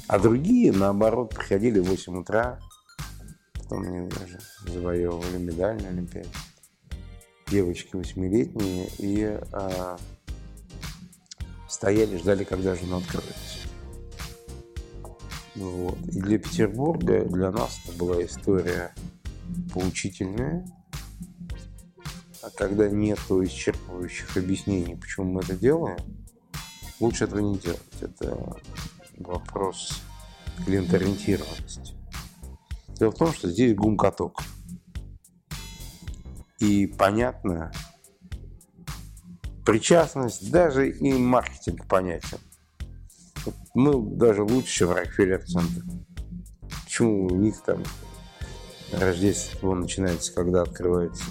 А 0.07 0.19
другие, 0.19 0.71
наоборот, 0.71 1.33
приходили 1.33 1.79
в 1.79 1.85
8 1.85 2.17
утра, 2.17 2.59
потом 3.53 3.83
они 3.83 4.09
даже 4.09 4.39
завоевывали 4.67 5.37
медаль 5.37 5.81
на 5.81 5.89
Олимпиаде. 5.89 6.29
Девочки 7.47 7.95
восьмилетние 7.95 8.87
и 8.97 9.23
а, 9.51 9.97
стояли, 11.75 12.17
ждали, 12.17 12.45
когда 12.45 12.73
же 12.73 12.83
оно 12.85 12.97
откроется. 12.97 13.67
Вот. 15.55 15.97
И 16.07 16.21
для 16.21 16.39
Петербурга, 16.39 17.25
для 17.25 17.51
нас 17.51 17.79
это 17.83 17.97
была 17.97 18.23
история 18.25 18.93
поучительная. 19.73 20.65
А 22.41 22.49
когда 22.49 22.87
нет 22.87 23.19
исчерпывающих 23.27 24.37
объяснений, 24.37 24.95
почему 24.95 25.33
мы 25.33 25.41
это 25.41 25.55
делаем, 25.55 25.97
лучше 26.99 27.25
этого 27.25 27.39
не 27.39 27.57
делать. 27.57 27.81
Это 27.99 28.55
вопрос 29.17 30.01
клиенториентированности. 30.65 31.93
Дело 32.99 33.11
в 33.11 33.15
том, 33.15 33.33
что 33.33 33.49
здесь 33.49 33.75
гум-каток. 33.75 34.41
И 36.59 36.87
понятно, 36.87 37.71
причастность, 39.65 40.51
даже 40.51 40.89
и 40.89 41.13
маркетинг 41.13 41.87
понятен. 41.87 42.37
Мы 43.73 44.17
даже 44.17 44.43
лучше, 44.43 44.73
чем 44.73 44.91
Рокфеллер-центр. 44.91 45.83
Почему 46.85 47.27
у 47.27 47.35
них 47.35 47.61
там 47.61 47.83
Рождество 48.91 49.75
начинается, 49.75 50.33
когда 50.33 50.61
открывается 50.61 51.23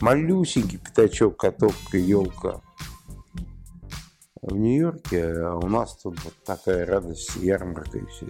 малюсенький 0.00 0.78
пятачок, 0.78 1.36
каток, 1.36 1.74
елка 1.92 2.60
в 4.42 4.54
Нью-Йорке, 4.54 5.32
а 5.42 5.56
у 5.56 5.66
нас 5.66 5.96
тут 5.96 6.22
вот 6.24 6.34
такая 6.44 6.86
радость, 6.86 7.36
ярмарка 7.36 7.98
и 7.98 8.06
все 8.06 8.26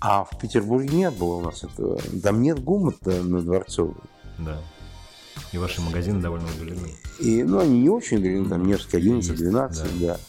А 0.00 0.24
в 0.24 0.38
Петербурге 0.38 0.94
нет 0.94 1.16
было 1.16 1.36
у 1.36 1.40
нас 1.40 1.64
этого. 1.64 1.98
Там 2.22 2.42
нет 2.42 2.62
гума-то 2.62 3.22
на 3.22 3.40
Дворцовой. 3.40 3.94
Да. 4.38 4.60
И 5.52 5.58
ваши 5.58 5.80
магазины 5.80 6.20
довольно 6.20 6.46
удалены. 6.46 6.94
И, 7.18 7.42
ну, 7.42 7.58
они 7.58 7.80
не 7.80 7.88
очень 7.88 8.18
удалены, 8.18 8.48
там 8.48 8.66
Невский 8.66 8.98
11, 8.98 9.34
12, 9.34 10.00
да. 10.00 10.06
да. 10.06 10.20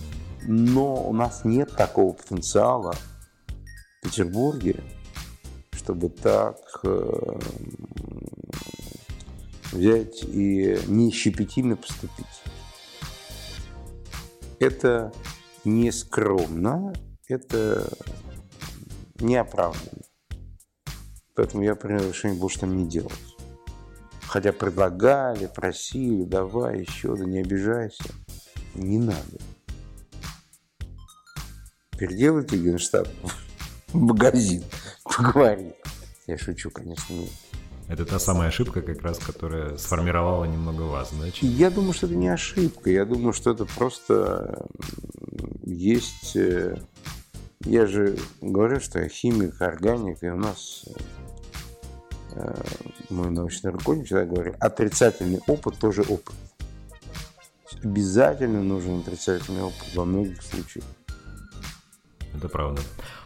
Но 0.47 1.07
у 1.07 1.13
нас 1.13 1.45
нет 1.45 1.75
такого 1.75 2.13
потенциала 2.13 2.93
в 2.93 4.03
Петербурге, 4.03 4.83
чтобы 5.71 6.09
так 6.09 6.57
э, 6.83 7.39
взять 9.71 10.23
и 10.23 10.79
не 10.87 11.11
щепетильно 11.11 11.75
поступить. 11.75 12.25
Это 14.59 15.11
не 15.63 15.91
скромно, 15.91 16.93
это 17.27 17.91
неоправданно. 19.19 20.03
Поэтому 21.35 21.63
я 21.63 21.75
принял 21.75 22.07
решение 22.07 22.39
больше 22.39 22.59
там 22.59 22.75
не 22.77 22.87
делать. 22.87 23.30
Хотя 24.31 24.53
предлагали, 24.53 25.47
просили, 25.47 26.23
давай 26.23 26.79
еще, 26.79 27.17
да 27.17 27.25
не 27.25 27.39
обижайся. 27.39 28.05
Не 28.75 28.97
надо. 28.97 29.37
Переделайте 31.97 32.55
генштаб 32.55 33.09
в 33.89 33.97
магазин, 33.97 34.63
поговори. 35.03 35.73
Я 36.27 36.37
шучу, 36.37 36.71
конечно, 36.71 37.13
нет. 37.13 37.29
Это 37.89 38.05
та 38.05 38.19
самая 38.19 38.47
ошибка, 38.47 38.81
как 38.81 39.01
раз, 39.01 39.19
которая 39.19 39.75
сформировала 39.75 40.45
немного 40.45 40.83
вас, 40.83 41.11
да? 41.11 41.27
Я 41.41 41.69
думаю, 41.69 41.91
что 41.91 42.05
это 42.05 42.15
не 42.15 42.29
ошибка. 42.29 42.89
Я 42.89 43.03
думаю, 43.03 43.33
что 43.33 43.51
это 43.51 43.65
просто 43.65 44.65
есть... 45.61 46.37
Э, 46.37 46.77
я 47.65 47.85
же 47.85 48.17
говорю, 48.39 48.79
что 48.79 48.99
я 48.99 49.09
химик, 49.09 49.61
органик, 49.61 50.23
и 50.23 50.29
у 50.29 50.37
нас 50.37 50.85
э, 52.31 52.63
мой 53.11 53.29
научный 53.29 53.71
руководитель 53.71 54.07
всегда 54.07 54.25
говорит, 54.25 54.55
отрицательный 54.59 55.39
опыт 55.47 55.77
тоже 55.77 56.01
опыт. 56.03 56.35
Обязательно 57.83 58.61
нужен 58.61 58.99
отрицательный 58.99 59.63
опыт 59.63 59.95
во 59.95 60.05
многих 60.05 60.41
случаях. 60.41 60.85
Это 62.35 62.47
правда. 62.47 62.81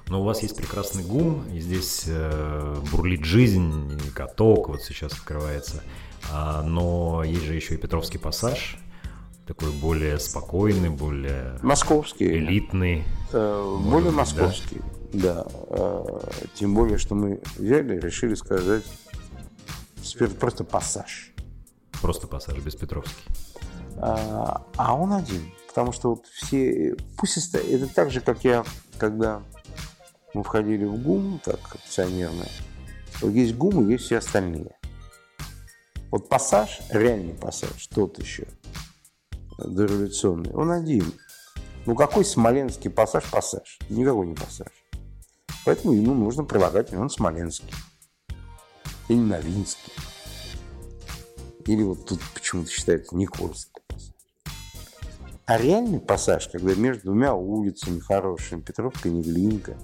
Но 0.08 0.21
у 0.21 0.24
вас 0.24 0.41
есть 0.43 0.56
прекрасный 0.56 1.04
гум, 1.04 1.43
и 1.52 1.60
здесь 1.60 2.04
э, 2.08 2.76
бурлит 2.91 3.24
жизнь, 3.26 3.91
и 4.06 4.10
каток 4.10 4.69
вот 4.69 4.84
сейчас 4.84 5.13
открывается. 5.13 5.82
А, 6.32 6.62
но 6.63 7.24
есть 7.24 7.43
же 7.43 7.54
еще 7.54 7.74
и 7.76 7.78
Петровский 7.78 8.17
пассаж, 8.17 8.78
такой 9.48 9.71
более 9.71 10.19
спокойный, 10.19 10.89
более 10.89 11.58
московский, 11.62 12.38
элитный. 12.38 13.04
Э, 13.32 13.78
более 13.84 14.10
быть, 14.10 14.17
московский, 14.17 14.82
да. 15.13 15.43
да. 15.43 15.45
Э, 15.69 16.19
тем 16.56 16.76
более, 16.76 16.98
что 16.98 17.15
мы 17.15 17.41
взяли, 17.58 18.00
решили 18.00 18.36
сказать 18.36 18.84
просто 20.39 20.63
пассаж. 20.63 21.34
Просто 22.02 22.28
пассаж 22.28 22.58
без 22.60 22.76
Петровский. 22.76 23.24
А, 23.98 24.65
а 24.78 24.96
он 24.96 25.13
один. 25.13 25.54
Потому 25.68 25.91
что 25.91 26.12
вот 26.12 26.26
все... 26.28 26.96
Пусть 27.18 27.54
это, 27.54 27.88
так 27.88 28.12
же, 28.12 28.22
как 28.22 28.44
я, 28.44 28.63
когда 28.98 29.41
мы 30.34 30.44
входили 30.44 30.86
в 30.86 31.02
ГУМ, 31.02 31.41
так, 31.44 31.60
акционерно, 31.76 32.46
вот 33.22 33.32
есть 33.32 33.56
ГУМ 33.56 33.88
и 33.88 33.94
есть 33.94 34.06
все 34.06 34.18
остальные. 34.18 34.78
Вот 36.12 36.30
пассаж, 36.30 36.80
реальный 36.89 37.34
пассаж, 37.34 37.88
тот 37.88 38.20
еще, 38.20 38.48
дореволюционный, 39.58 40.54
он 40.54 40.72
один. 40.72 41.12
Ну 41.86 41.96
какой 41.96 42.26
смоленский 42.26 42.89
пассаж 42.89 43.30
пассаж? 43.30 43.80
Никакой 43.89 44.28
не 44.28 44.36
пассаж. 44.36 44.70
Поэтому 45.65 45.94
ему 45.94 46.13
нужно 46.13 46.44
прилагать 46.44 46.94
он 46.94 47.10
смоленский. 47.10 47.74
Или 49.08 49.20
новинский. 49.20 49.94
Или 51.65 51.84
вот 51.84 52.06
тут 52.06 52.20
почему-то 52.34 52.70
считается 52.70 53.15
Никольский. 53.15 53.72
А 55.46 55.58
реальный 55.58 56.00
пассаж, 56.00 56.48
когда 56.48 56.74
между 56.74 57.04
двумя 57.04 57.36
улицами 57.36 58.00
хорошими, 58.00 58.62
Петровка 58.62 59.10
и 59.10 59.12
Неглинка, 59.12 59.78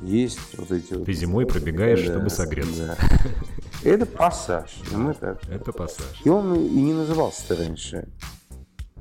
есть 0.00 0.38
вот 0.56 0.70
эти 0.70 0.88
Ты 0.88 0.98
вот... 0.98 1.08
зимой 1.08 1.46
пробегаешь, 1.46 2.00
да, 2.00 2.12
чтобы 2.12 2.30
согреться. 2.30 2.96
Да. 2.98 3.90
Это 3.90 4.06
пассаж. 4.06 4.70
Мы 4.92 5.12
так... 5.14 5.46
Это 5.48 5.72
пассаж. 5.72 6.20
И 6.24 6.30
он 6.30 6.54
и 6.54 6.80
не 6.82 6.94
назывался 6.94 7.54
раньше. 7.54 8.08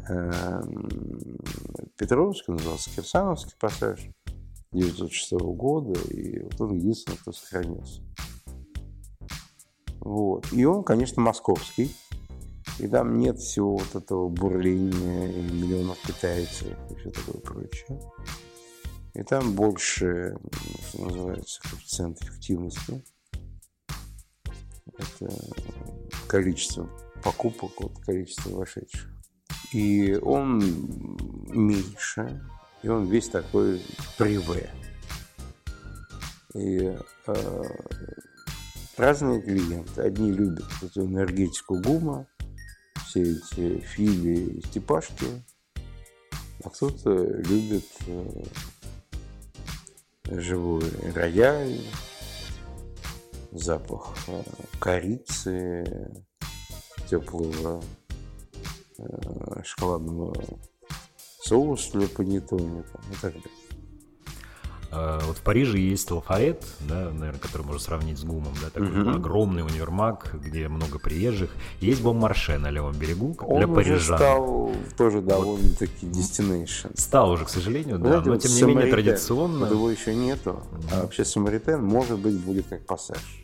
Эм, 0.10 1.40
Петровский 1.98 2.52
назывался 2.52 2.90
Кирсановский 2.94 3.54
пассаж 3.58 4.00
1906 4.72 5.32
года, 5.56 5.98
и 6.10 6.42
вот 6.42 6.60
он 6.60 6.76
единственный, 6.76 7.18
кто 7.18 7.32
сохранился. 7.32 8.02
Вот. 10.04 10.52
И 10.52 10.66
он, 10.66 10.84
конечно, 10.84 11.22
московский. 11.22 11.96
И 12.80 12.88
там 12.88 13.18
нет 13.18 13.40
всего 13.40 13.78
вот 13.78 13.96
этого 13.96 14.30
бурления 14.30 15.32
и 15.32 15.42
миллионов 15.42 15.98
китайцев 16.06 16.68
и 16.90 16.96
все 16.96 17.12
такое 17.12 17.42
прочее. 17.42 18.00
И 19.14 19.24
там 19.24 19.54
больше, 19.54 20.36
что 20.88 21.06
называется, 21.06 21.62
коэффициент 21.62 22.22
эффективности. 22.22 23.04
Это 24.98 25.34
количество 26.28 26.90
покупок 27.24 27.80
от 27.82 28.00
количества 28.06 28.50
вошедших. 28.58 29.10
И 29.72 30.16
он 30.16 30.60
меньше, 31.50 32.42
и 32.82 32.90
он 32.90 33.06
весь 33.06 33.30
такой 33.30 33.82
приве. 34.18 34.70
И 36.56 36.96
э, 37.28 37.64
разные 38.98 39.42
клиенты. 39.42 40.02
Одни 40.02 40.32
любят 40.32 40.66
эту 40.82 41.06
энергетику 41.06 41.80
гума, 41.82 42.28
все 43.06 43.22
эти 43.22 43.80
фили 43.80 44.58
и 44.58 44.62
степашки, 44.68 45.26
а 46.64 46.70
кто-то 46.70 47.12
любит 47.12 47.86
э, 48.08 48.44
живой 50.32 50.84
рояль, 51.14 51.80
запах 53.52 54.16
э, 54.28 54.44
корицы, 54.80 56.14
теплого 57.10 57.84
э, 58.98 59.64
шоколадного 59.64 60.34
соуса 61.42 62.00
для 62.00 62.08
панеттоне 62.08 62.84
и 63.12 63.16
так 63.22 63.34
далее. 63.34 63.63
А, 64.96 65.20
вот 65.26 65.38
в 65.38 65.42
Париже 65.42 65.80
есть 65.80 66.12
Лафайет, 66.12 66.64
да, 66.82 67.10
наверное, 67.10 67.40
который 67.40 67.64
можно 67.66 67.82
сравнить 67.82 68.20
с 68.20 68.24
ГУМом, 68.24 68.54
да, 68.62 68.70
такой 68.70 68.90
mm-hmm. 68.90 69.16
огромный 69.16 69.64
универмаг, 69.64 70.30
где 70.34 70.68
много 70.68 71.00
приезжих. 71.00 71.50
Есть 71.82 72.04
Боммарше 72.04 72.60
на 72.60 72.70
левом 72.70 72.94
берегу 72.94 73.36
Он 73.42 73.58
для 73.58 73.68
парижан. 73.68 74.14
Он 74.14 74.18
стал 74.18 74.72
тоже 74.96 75.22
довольно-таки 75.22 76.06
вот. 76.06 76.16
destination. 76.16 76.92
Стал 76.96 77.32
уже, 77.32 77.46
к 77.46 77.50
сожалению, 77.50 77.98
да, 77.98 78.22
Знаете, 78.22 78.30
но 78.30 78.38
тем 78.38 78.56
не 78.56 78.76
менее 78.76 78.92
традиционно. 78.92 79.66
Вот 79.66 79.72
его 79.72 79.90
еще 79.90 80.14
нету, 80.14 80.62
mm-hmm. 80.72 80.90
а 80.92 81.02
вообще 81.02 81.26
Самаритен, 81.26 81.84
может 81.84 82.20
быть, 82.20 82.36
будет 82.36 82.68
как 82.68 82.86
пассаж. 82.86 83.43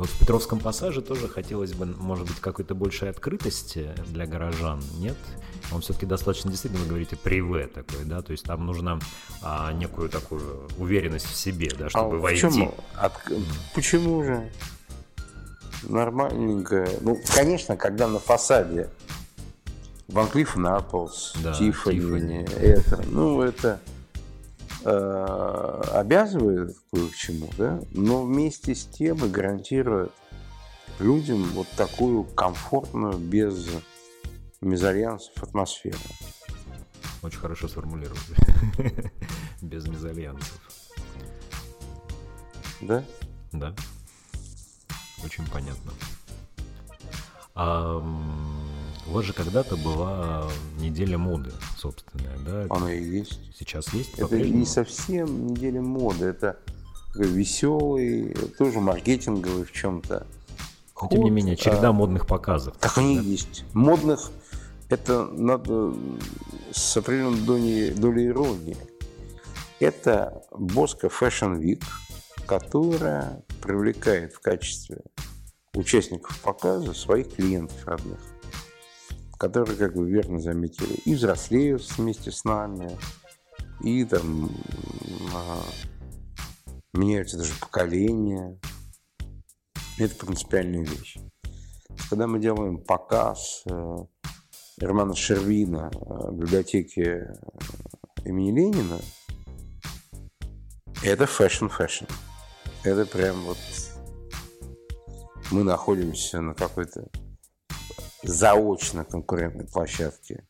Вот 0.00 0.08
в 0.08 0.18
Петровском 0.18 0.60
пассаже 0.60 1.02
тоже 1.02 1.28
хотелось 1.28 1.74
бы, 1.74 1.84
может 1.84 2.26
быть, 2.26 2.40
какой-то 2.40 2.74
большей 2.74 3.10
открытости 3.10 3.90
для 4.06 4.26
горожан, 4.26 4.82
нет? 4.96 5.16
Он 5.72 5.82
все-таки 5.82 6.06
достаточно, 6.06 6.50
действительно, 6.50 6.82
вы 6.82 6.88
говорите, 6.88 7.16
приве 7.16 7.66
такой, 7.66 8.06
да, 8.06 8.22
то 8.22 8.32
есть 8.32 8.44
там 8.44 8.64
нужна 8.64 8.98
а, 9.42 9.70
некую 9.74 10.08
такую 10.08 10.68
уверенность 10.78 11.26
в 11.26 11.36
себе, 11.36 11.70
да, 11.78 11.90
чтобы 11.90 12.16
а 12.16 12.18
войти. 12.18 12.46
Почему? 12.46 12.74
От... 12.96 13.12
Почему 13.74 14.24
же? 14.24 14.50
Нормальненько. 15.82 16.88
Ну, 17.02 17.20
конечно, 17.34 17.76
когда 17.76 18.08
на 18.08 18.20
фасаде 18.20 18.88
Ван 20.08 20.28
Клифф 20.28 20.56
Наплс, 20.56 21.34
да, 21.44 21.52
Тиффани, 21.52 22.46
это, 22.58 23.02
ну, 23.06 23.42
это 23.42 23.80
э, 24.84 25.82
обязывает 25.92 26.76
кое 26.92 27.08
к 27.08 27.14
чему, 27.14 27.48
да, 27.56 27.80
но 27.92 28.24
вместе 28.24 28.74
с 28.74 28.84
тем 28.86 29.24
и 29.24 29.28
гарантирует 29.28 30.12
людям 30.98 31.42
вот 31.54 31.68
такую 31.76 32.24
комфортную, 32.24 33.18
без 33.18 33.68
мезальянсов 34.60 35.42
атмосферу. 35.42 35.98
Очень 37.22 37.38
хорошо 37.38 37.68
сформулировали. 37.68 38.20
без 39.62 39.86
мезальянсов. 39.86 40.60
Да? 42.80 43.04
Да. 43.52 43.74
Очень 45.22 45.46
понятно. 45.46 45.92
У 49.06 49.12
вас 49.12 49.24
же 49.24 49.32
когда-то 49.32 49.76
была 49.76 50.48
неделя 50.78 51.18
моды, 51.18 51.50
собственная, 51.76 52.36
да? 52.44 52.66
Она 52.70 52.92
и 52.92 53.02
есть. 53.02 53.40
Сейчас 53.58 53.92
есть? 53.92 54.18
Это 54.18 54.38
не 54.38 54.66
совсем 54.66 55.48
неделя 55.48 55.80
моды, 55.80 56.26
это 56.26 56.58
веселый, 57.14 58.34
тоже 58.58 58.80
маркетинговый 58.80 59.64
в 59.64 59.72
чем-то. 59.72 60.26
Но, 61.02 61.08
тем 61.08 61.22
не 61.22 61.30
менее, 61.30 61.56
череда 61.56 61.88
а, 61.88 61.92
модных 61.92 62.26
показов. 62.26 62.76
Так 62.78 62.98
они 62.98 63.16
да? 63.16 63.22
есть. 63.22 63.64
Модных 63.72 64.30
это 64.90 65.24
надо 65.26 65.94
с 66.72 66.96
определенной 66.96 67.40
долей, 67.40 67.90
долей 67.92 68.26
иронии. 68.26 68.76
Это 69.78 70.42
Боско 70.52 71.06
Fashion 71.06 71.58
Week, 71.58 71.82
которая 72.46 73.42
привлекает 73.62 74.34
в 74.34 74.40
качестве 74.40 74.98
участников 75.74 76.38
показа 76.40 76.92
своих 76.92 77.34
клиентов 77.34 77.86
родных 77.86 78.18
которые, 79.40 79.78
как 79.78 79.94
вы 79.94 80.10
верно 80.10 80.38
заметили, 80.38 80.92
и 81.06 81.14
взрослеют 81.14 81.82
вместе 81.96 82.30
с 82.30 82.44
нами, 82.44 82.98
и 83.82 84.04
там 84.04 84.50
а, 85.34 85.62
меняются 86.92 87.38
даже 87.38 87.54
поколения. 87.58 88.60
Это 89.98 90.14
принципиальная 90.26 90.84
вещь. 90.84 91.16
Когда 92.10 92.26
мы 92.26 92.38
делаем 92.38 92.84
показ 92.84 93.62
э, 93.64 93.96
Романа 94.78 95.14
Шервина 95.14 95.90
в 95.94 96.36
библиотеке 96.36 97.34
имени 98.26 98.52
Ленина, 98.52 98.98
это 101.02 101.24
fashion-fashion. 101.24 102.04
Это 102.84 103.06
прям 103.06 103.40
вот 103.44 103.58
мы 105.50 105.64
находимся 105.64 106.42
на 106.42 106.52
какой-то 106.52 107.08
заочно 108.22 109.04
конкурентной 109.04 109.66
площадке 109.66 110.44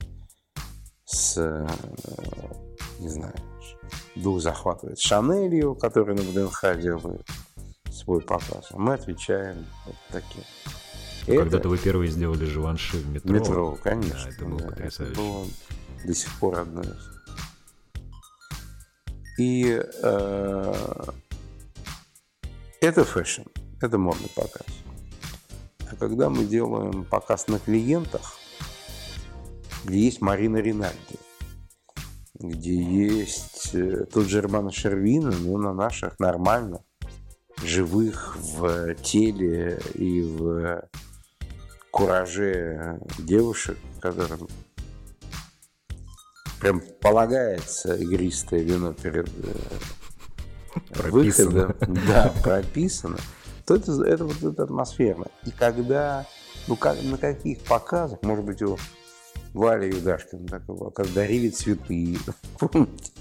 с, 1.05 1.37
э, 1.39 1.67
не 2.99 3.09
знаю, 3.09 3.35
дух 4.17 4.41
захватывает 4.41 4.99
Шанелью, 4.99 5.75
который 5.75 6.15
на 6.15 6.23
ВДНХ 6.23 6.81
делает 6.81 7.27
свой 7.91 8.21
показ. 8.21 8.69
А 8.71 8.79
мы 8.79 8.95
отвечаем 8.95 9.67
вот 9.87 9.97
таким. 10.11 10.43
Когда-то 11.27 11.69
вы 11.69 11.79
первые 11.79 12.11
сделали 12.11 12.45
живанши 12.45 12.97
в 12.99 13.09
метро. 13.09 13.33
Метро, 13.33 13.79
конечно. 13.83 14.25
Да, 14.25 14.31
это 14.31 14.45
было 14.45 14.61
да, 14.61 14.67
потрясающе. 14.69 15.13
Это 15.13 15.21
было 15.21 15.47
до 16.05 16.15
сих 16.15 16.39
пор 16.39 16.59
одно 16.61 16.83
из. 16.83 17.21
И 19.39 19.83
э, 20.03 20.75
это 22.81 23.05
fashion, 23.05 23.43
это 23.81 23.97
модный 23.97 24.29
показ. 24.35 24.67
А 25.91 25.97
когда 25.97 26.31
мы 26.31 26.45
делаем 26.45 27.05
показ 27.05 27.49
на 27.49 27.59
клиентах, 27.59 28.39
где 29.85 29.99
есть 29.99 30.21
Марина 30.21 30.59
Ринальди, 30.59 31.19
где 32.39 32.81
есть 32.81 33.75
э, 33.75 34.05
тот 34.13 34.27
же 34.27 34.41
Роман 34.41 34.71
Шервина, 34.71 35.31
но 35.31 35.59
на 35.59 35.73
наших 35.73 36.19
нормально, 36.21 36.85
живых 37.63 38.37
в 38.37 38.95
теле 38.97 39.81
и 39.95 40.23
в 40.23 40.89
кураже 41.91 43.01
девушек, 43.19 43.77
которым 44.01 44.49
прям 46.61 46.81
полагается 47.01 47.97
игристое 47.97 48.63
вино 48.63 48.93
перед 48.93 49.29
э, 49.29 51.11
выходом. 51.11 51.75
Да, 52.07 52.33
прописано 52.43 53.19
то 53.71 53.77
это, 53.77 54.05
это 54.05 54.25
вот 54.25 54.43
это 54.43 54.65
атмосферно. 54.65 55.27
И 55.45 55.53
когда, 55.53 56.27
ну 56.67 56.75
как, 56.75 57.01
на 57.05 57.17
каких 57.17 57.61
показах, 57.61 58.21
может 58.23 58.45
быть, 58.45 58.61
у 58.63 58.77
Вали 59.55 59.89
Юдашкина 59.95 60.49
такого, 60.49 60.91
когда 60.91 61.13
дарили 61.13 61.51
цветы, 61.51 62.19
помните? 62.59 63.13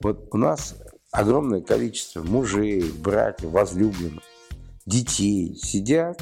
Вот 0.00 0.28
у 0.30 0.36
нас 0.36 0.76
огромное 1.10 1.62
количество 1.62 2.22
мужей, 2.22 2.92
братьев, 2.92 3.50
возлюбленных, 3.50 4.22
детей 4.84 5.56
сидят 5.56 6.20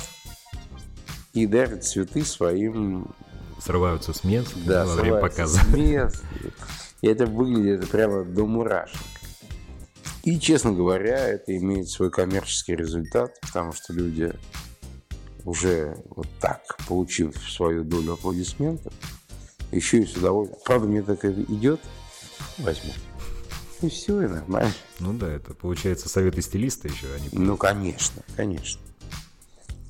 и 1.32 1.46
дарят 1.46 1.82
цветы 1.82 2.24
своим... 2.24 3.08
Срываются 3.60 4.12
с 4.12 4.22
мест 4.22 4.52
да, 4.64 4.86
во 4.86 4.94
время 4.94 5.18
показа. 5.18 5.58
с 5.58 5.68
мест. 5.74 6.22
И 7.00 7.08
это 7.08 7.26
выглядит 7.26 7.90
прямо 7.90 8.24
до 8.24 8.46
мурашек. 8.46 9.00
И, 10.26 10.40
честно 10.40 10.72
говоря, 10.72 11.28
это 11.28 11.56
имеет 11.56 11.88
свой 11.88 12.10
коммерческий 12.10 12.74
результат, 12.74 13.38
потому 13.42 13.72
что 13.72 13.92
люди 13.92 14.32
уже 15.44 15.96
вот 16.10 16.26
так, 16.40 16.62
получив 16.88 17.36
свою 17.48 17.84
долю 17.84 18.14
аплодисментов, 18.14 18.92
еще 19.70 19.98
и 19.98 20.04
с 20.04 20.16
удовольствием. 20.16 20.60
Правда, 20.64 20.88
мне 20.88 21.02
так 21.02 21.24
идет, 21.24 21.80
возьму. 22.58 22.90
И 23.82 23.88
все, 23.88 24.20
и 24.20 24.26
нормально. 24.26 24.72
Ну 24.98 25.12
да, 25.12 25.30
это 25.30 25.54
получается 25.54 26.08
советы 26.08 26.42
стилиста 26.42 26.88
еще, 26.88 27.06
а 27.14 27.20
не... 27.20 27.28
Ну, 27.30 27.56
конечно, 27.56 28.20
конечно. 28.34 28.82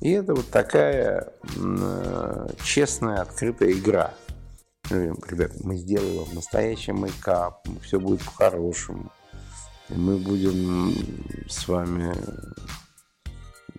И 0.01 0.11
это 0.11 0.35
вот 0.35 0.51
такая 0.51 1.33
э, 1.55 2.47
честная, 2.63 3.23
открытая 3.23 3.71
игра. 3.71 4.13
Ребят, 4.91 5.53
мы 5.63 5.77
сделаем 5.77 6.31
настоящий 6.35 6.91
мейкап, 6.91 7.67
все 7.81 7.99
будет 7.99 8.23
по-хорошему. 8.23 9.11
И 9.89 9.93
мы 9.93 10.17
будем 10.17 10.93
с 11.49 11.67
вами 11.67 12.13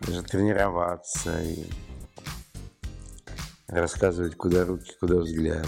даже 0.01 0.23
тренироваться 0.23 1.43
и 1.43 1.67
рассказывать, 3.67 4.37
куда 4.37 4.65
руки, 4.65 4.93
куда 4.99 5.17
взгляд. 5.17 5.67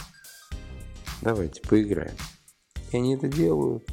Давайте 1.21 1.61
поиграем. 1.61 2.17
И 2.93 2.97
они 2.97 3.15
это 3.15 3.29
делают. 3.29 3.85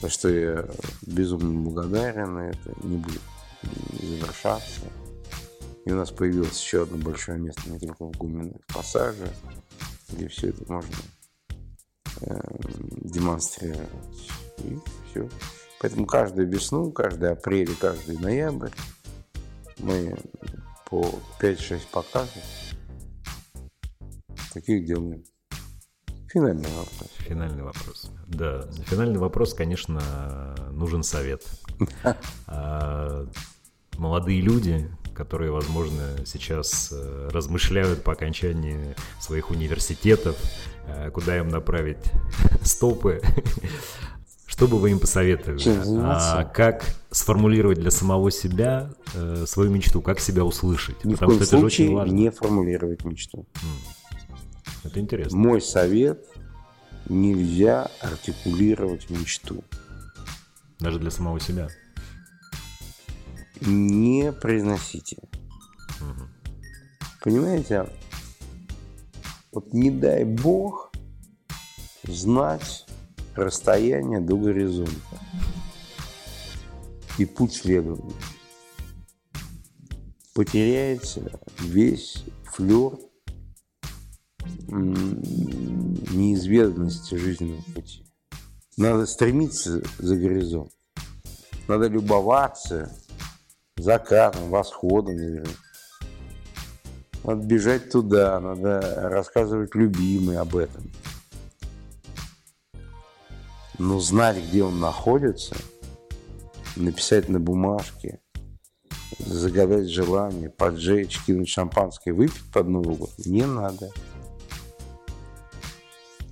За 0.00 0.08
что 0.08 0.28
я 0.28 0.68
безумно 1.02 1.60
благодарен, 1.60 2.38
и 2.38 2.50
это 2.50 2.86
не 2.86 2.96
будет 2.96 3.20
завершаться. 4.00 4.82
И 5.84 5.92
у 5.92 5.96
нас 5.96 6.10
появилось 6.10 6.60
еще 6.60 6.84
одно 6.84 6.98
большое 6.98 7.38
место 7.38 7.68
не 7.68 7.78
только 7.78 8.04
в 8.04 8.12
Гумене, 8.12 8.58
в 8.68 8.74
Пассаже, 8.74 9.28
где 10.08 10.28
все 10.28 10.50
это 10.50 10.70
можно 10.72 10.94
э, 12.20 12.40
демонстрировать. 13.02 14.30
И 14.64 14.78
все. 15.10 15.28
Поэтому 15.80 16.06
каждую 16.06 16.48
весну, 16.48 16.90
каждый 16.90 17.30
апрель 17.30 17.70
и 17.70 17.74
каждый 17.74 18.18
ноябрь 18.18 18.70
мы 19.78 20.16
по 20.90 21.14
5-6 21.40 21.80
показов 21.92 22.42
таких 24.52 24.84
делаем. 24.86 25.22
Финальный 26.28 26.68
вопрос. 26.68 27.10
Финальный 27.18 27.62
вопрос. 27.62 28.10
Да, 28.26 28.66
финальный 28.86 29.18
вопрос, 29.18 29.54
конечно, 29.54 30.54
нужен 30.72 31.02
совет. 31.02 31.42
А, 32.46 33.26
молодые 33.96 34.40
люди, 34.40 34.90
которые, 35.14 35.50
возможно, 35.50 36.24
сейчас 36.24 36.90
э, 36.92 37.28
размышляют 37.32 38.04
по 38.04 38.12
окончании 38.12 38.94
своих 39.20 39.50
университетов, 39.50 40.36
э, 40.86 41.10
куда 41.10 41.38
им 41.38 41.48
направить 41.48 42.12
стопы, 42.62 43.20
что 44.48 44.66
бы 44.66 44.78
вы 44.78 44.90
им 44.90 44.98
посоветовали? 44.98 45.60
А, 46.02 46.44
как 46.44 46.84
сформулировать 47.12 47.78
для 47.78 47.92
самого 47.92 48.32
себя 48.32 48.90
э, 49.14 49.44
свою 49.46 49.70
мечту, 49.70 50.02
как 50.02 50.18
себя 50.18 50.42
услышать? 50.44 51.04
Ни 51.04 51.12
Потому 51.12 51.32
в 51.32 51.34
коем 51.34 51.46
что 51.46 51.56
это 51.56 51.60
же 51.60 51.66
очень 51.66 51.94
важно. 51.94 52.12
не 52.12 52.30
формулировать 52.30 53.04
мечту. 53.04 53.46
Это 54.82 54.98
интересно. 54.98 55.38
Мой 55.38 55.60
совет– 55.60 56.26
нельзя 57.08 57.90
артикулировать 58.00 59.08
мечту. 59.10 59.62
Даже 60.80 60.98
для 60.98 61.10
самого 61.10 61.38
себя? 61.40 61.68
не 63.60 64.32
произносите. 64.32 65.16
Понимаете? 67.22 67.88
Вот 69.52 69.72
не 69.72 69.90
дай 69.90 70.24
бог 70.24 70.92
знать 72.04 72.86
расстояние 73.38 74.20
до 74.20 74.36
горизонта 74.36 74.92
и 77.18 77.24
путь 77.24 77.54
следования. 77.54 78.14
Потеряется 80.34 81.40
весь 81.60 82.24
флер 82.44 82.98
неизведанности 86.10 87.14
жизненного 87.16 87.62
пути. 87.74 88.04
Надо 88.76 89.06
стремиться 89.06 89.82
за 89.98 90.16
горизонт. 90.16 90.72
Надо 91.66 91.88
любоваться 91.88 92.94
закатом, 93.76 94.50
восходом, 94.50 95.16
наверное. 95.16 95.56
Надо 97.24 97.44
бежать 97.44 97.90
туда, 97.90 98.38
надо 98.40 98.80
рассказывать 99.10 99.74
любимый 99.74 100.38
об 100.38 100.56
этом. 100.56 100.90
Но 103.78 104.00
знать, 104.00 104.38
где 104.38 104.64
он 104.64 104.80
находится, 104.80 105.56
написать 106.76 107.28
на 107.28 107.38
бумажке, 107.38 108.20
загадать 109.18 109.88
желание, 109.88 110.50
поджечь, 110.50 111.20
кинуть 111.24 111.48
шампанское, 111.48 112.12
выпить 112.12 112.52
под 112.52 112.68
Новый 112.68 112.96
год 112.96 113.10
не 113.24 113.46
надо. 113.46 113.90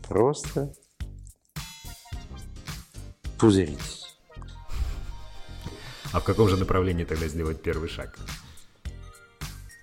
Просто 0.08 0.72
пузыритесь. 3.38 4.16
А 6.12 6.20
в 6.20 6.24
каком 6.24 6.48
же 6.48 6.56
направлении 6.56 7.04
тогда 7.04 7.28
сделать 7.28 7.62
первый 7.62 7.88
шаг? 7.88 8.16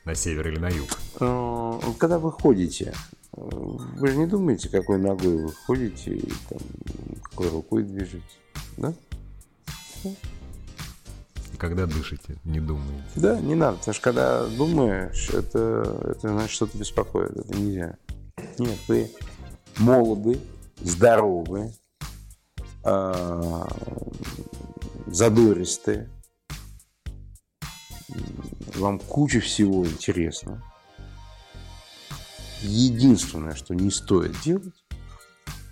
На 0.05 0.15
север 0.15 0.47
или 0.49 0.59
на 0.59 0.69
юг? 0.69 0.89
Э, 1.19 1.79
когда 1.99 2.19
вы 2.19 2.31
ходите, 2.31 2.93
вы 3.35 4.07
же 4.07 4.17
не 4.17 4.27
думаете, 4.27 4.69
какой 4.69 4.99
ногой 4.99 5.37
вы 5.37 5.51
ходите 5.51 6.15
и 6.15 6.33
там, 6.49 6.59
какой 7.23 7.49
рукой 7.49 7.83
движете, 7.83 8.23
да? 8.77 8.93
Когда 11.57 11.85
дышите, 11.85 12.37
не 12.43 12.59
думаете? 12.59 13.03
Да, 13.15 13.39
не 13.39 13.55
надо, 13.55 13.77
потому 13.77 13.93
что 13.93 14.03
когда 14.03 14.45
думаешь, 14.47 15.29
это, 15.29 16.11
это 16.11 16.27
значит 16.27 16.51
что-то 16.51 16.77
беспокоит, 16.77 17.31
это 17.31 17.57
нельзя. 17.57 17.97
Нет, 18.59 18.77
вы 18.87 19.09
молоды, 19.77 20.39
здоровы, 20.81 21.71
э, 22.83 23.63
задористые, 25.07 26.09
вам 28.75 28.99
куча 28.99 29.39
всего 29.39 29.85
интересно. 29.85 30.61
Единственное, 32.63 33.55
что 33.55 33.75
не 33.75 33.91
стоит 33.91 34.39
делать, 34.41 34.73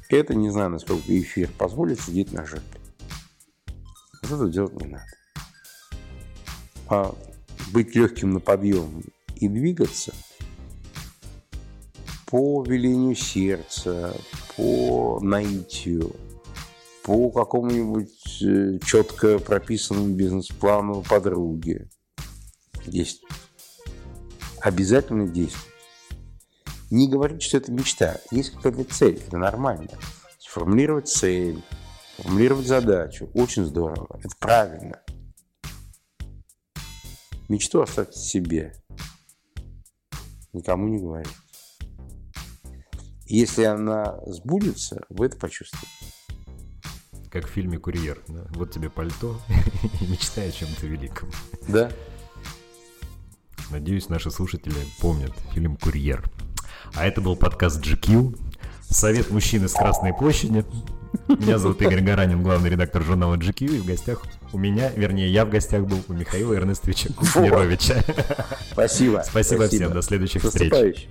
это, 0.09 0.35
не 0.35 0.49
знаю, 0.49 0.71
насколько 0.71 1.17
эфир 1.17 1.49
позволит 1.57 2.01
сидеть 2.01 2.33
на 2.33 2.45
жопе. 2.45 2.63
Вот 4.21 4.31
это 4.31 4.47
делать 4.49 4.73
не 4.73 4.87
надо. 4.87 5.05
А 6.89 7.15
быть 7.71 7.95
легким 7.95 8.33
на 8.33 8.39
подъем 8.39 9.03
и 9.37 9.47
двигаться 9.47 10.13
по 12.25 12.63
велению 12.63 13.15
сердца, 13.15 14.13
по 14.57 15.19
наитию, 15.21 16.13
по 17.03 17.31
какому-нибудь 17.31 18.43
э, 18.43 18.79
четко 18.85 19.39
прописанному 19.39 20.13
бизнес-плану 20.13 21.03
подруги– 21.07 21.89
действовать. 22.85 23.35
Обязательно 24.59 25.27
действовать. 25.27 25.70
Не 26.91 27.07
говорить, 27.07 27.41
что 27.41 27.55
это 27.55 27.71
мечта. 27.71 28.19
Есть 28.31 28.51
какая-то 28.51 28.83
цель, 28.83 29.15
это 29.25 29.37
нормально. 29.37 29.87
Сформулировать 30.37 31.07
цель, 31.07 31.63
формулировать 32.17 32.67
задачу. 32.67 33.29
Очень 33.33 33.63
здорово. 33.63 34.19
Это 34.21 34.35
правильно. 34.37 35.01
Мечту 37.47 37.81
оставьте 37.81 38.19
себе. 38.19 38.73
Никому 40.51 40.89
не 40.89 40.99
говорите. 40.99 41.33
Если 43.25 43.63
она 43.63 44.19
сбудется, 44.25 45.05
вы 45.07 45.27
это 45.27 45.37
почувствуете. 45.37 45.87
Как 47.31 47.45
в 47.45 47.49
фильме 47.49 47.77
«Курьер». 47.77 48.21
Да? 48.27 48.45
Вот 48.49 48.71
тебе 48.71 48.89
пальто 48.89 49.39
и 50.01 50.07
мечтай 50.07 50.49
о 50.49 50.51
чем-то 50.51 50.85
великом. 50.87 51.31
Да. 51.69 51.89
Надеюсь, 53.69 54.09
наши 54.09 54.29
слушатели 54.29 54.75
помнят 54.99 55.31
фильм 55.53 55.77
«Курьер». 55.77 56.29
А 56.95 57.05
это 57.05 57.21
был 57.21 57.35
подкаст 57.35 57.81
GQ. 57.81 58.37
Совет 58.81 59.31
мужчины 59.31 59.67
с 59.67 59.73
Красной 59.73 60.13
площади. 60.13 60.65
Меня 61.27 61.57
зовут 61.57 61.81
Игорь 61.81 62.01
Гаранин, 62.01 62.43
главный 62.43 62.69
редактор 62.69 63.03
журнала 63.03 63.35
GQ. 63.35 63.65
И 63.65 63.79
в 63.79 63.85
гостях 63.85 64.21
у 64.53 64.57
меня, 64.57 64.89
вернее, 64.95 65.31
я 65.31 65.45
в 65.45 65.49
гостях 65.49 65.85
был 65.85 65.99
у 66.07 66.13
Михаила 66.13 66.53
Эрнестовича 66.53 67.13
Кухнеровича. 67.13 68.03
Спасибо. 68.71 69.23
Спасибо 69.25 69.67
всем. 69.67 69.91
До 69.93 70.01
следующих 70.01 70.43
встреч. 70.43 71.07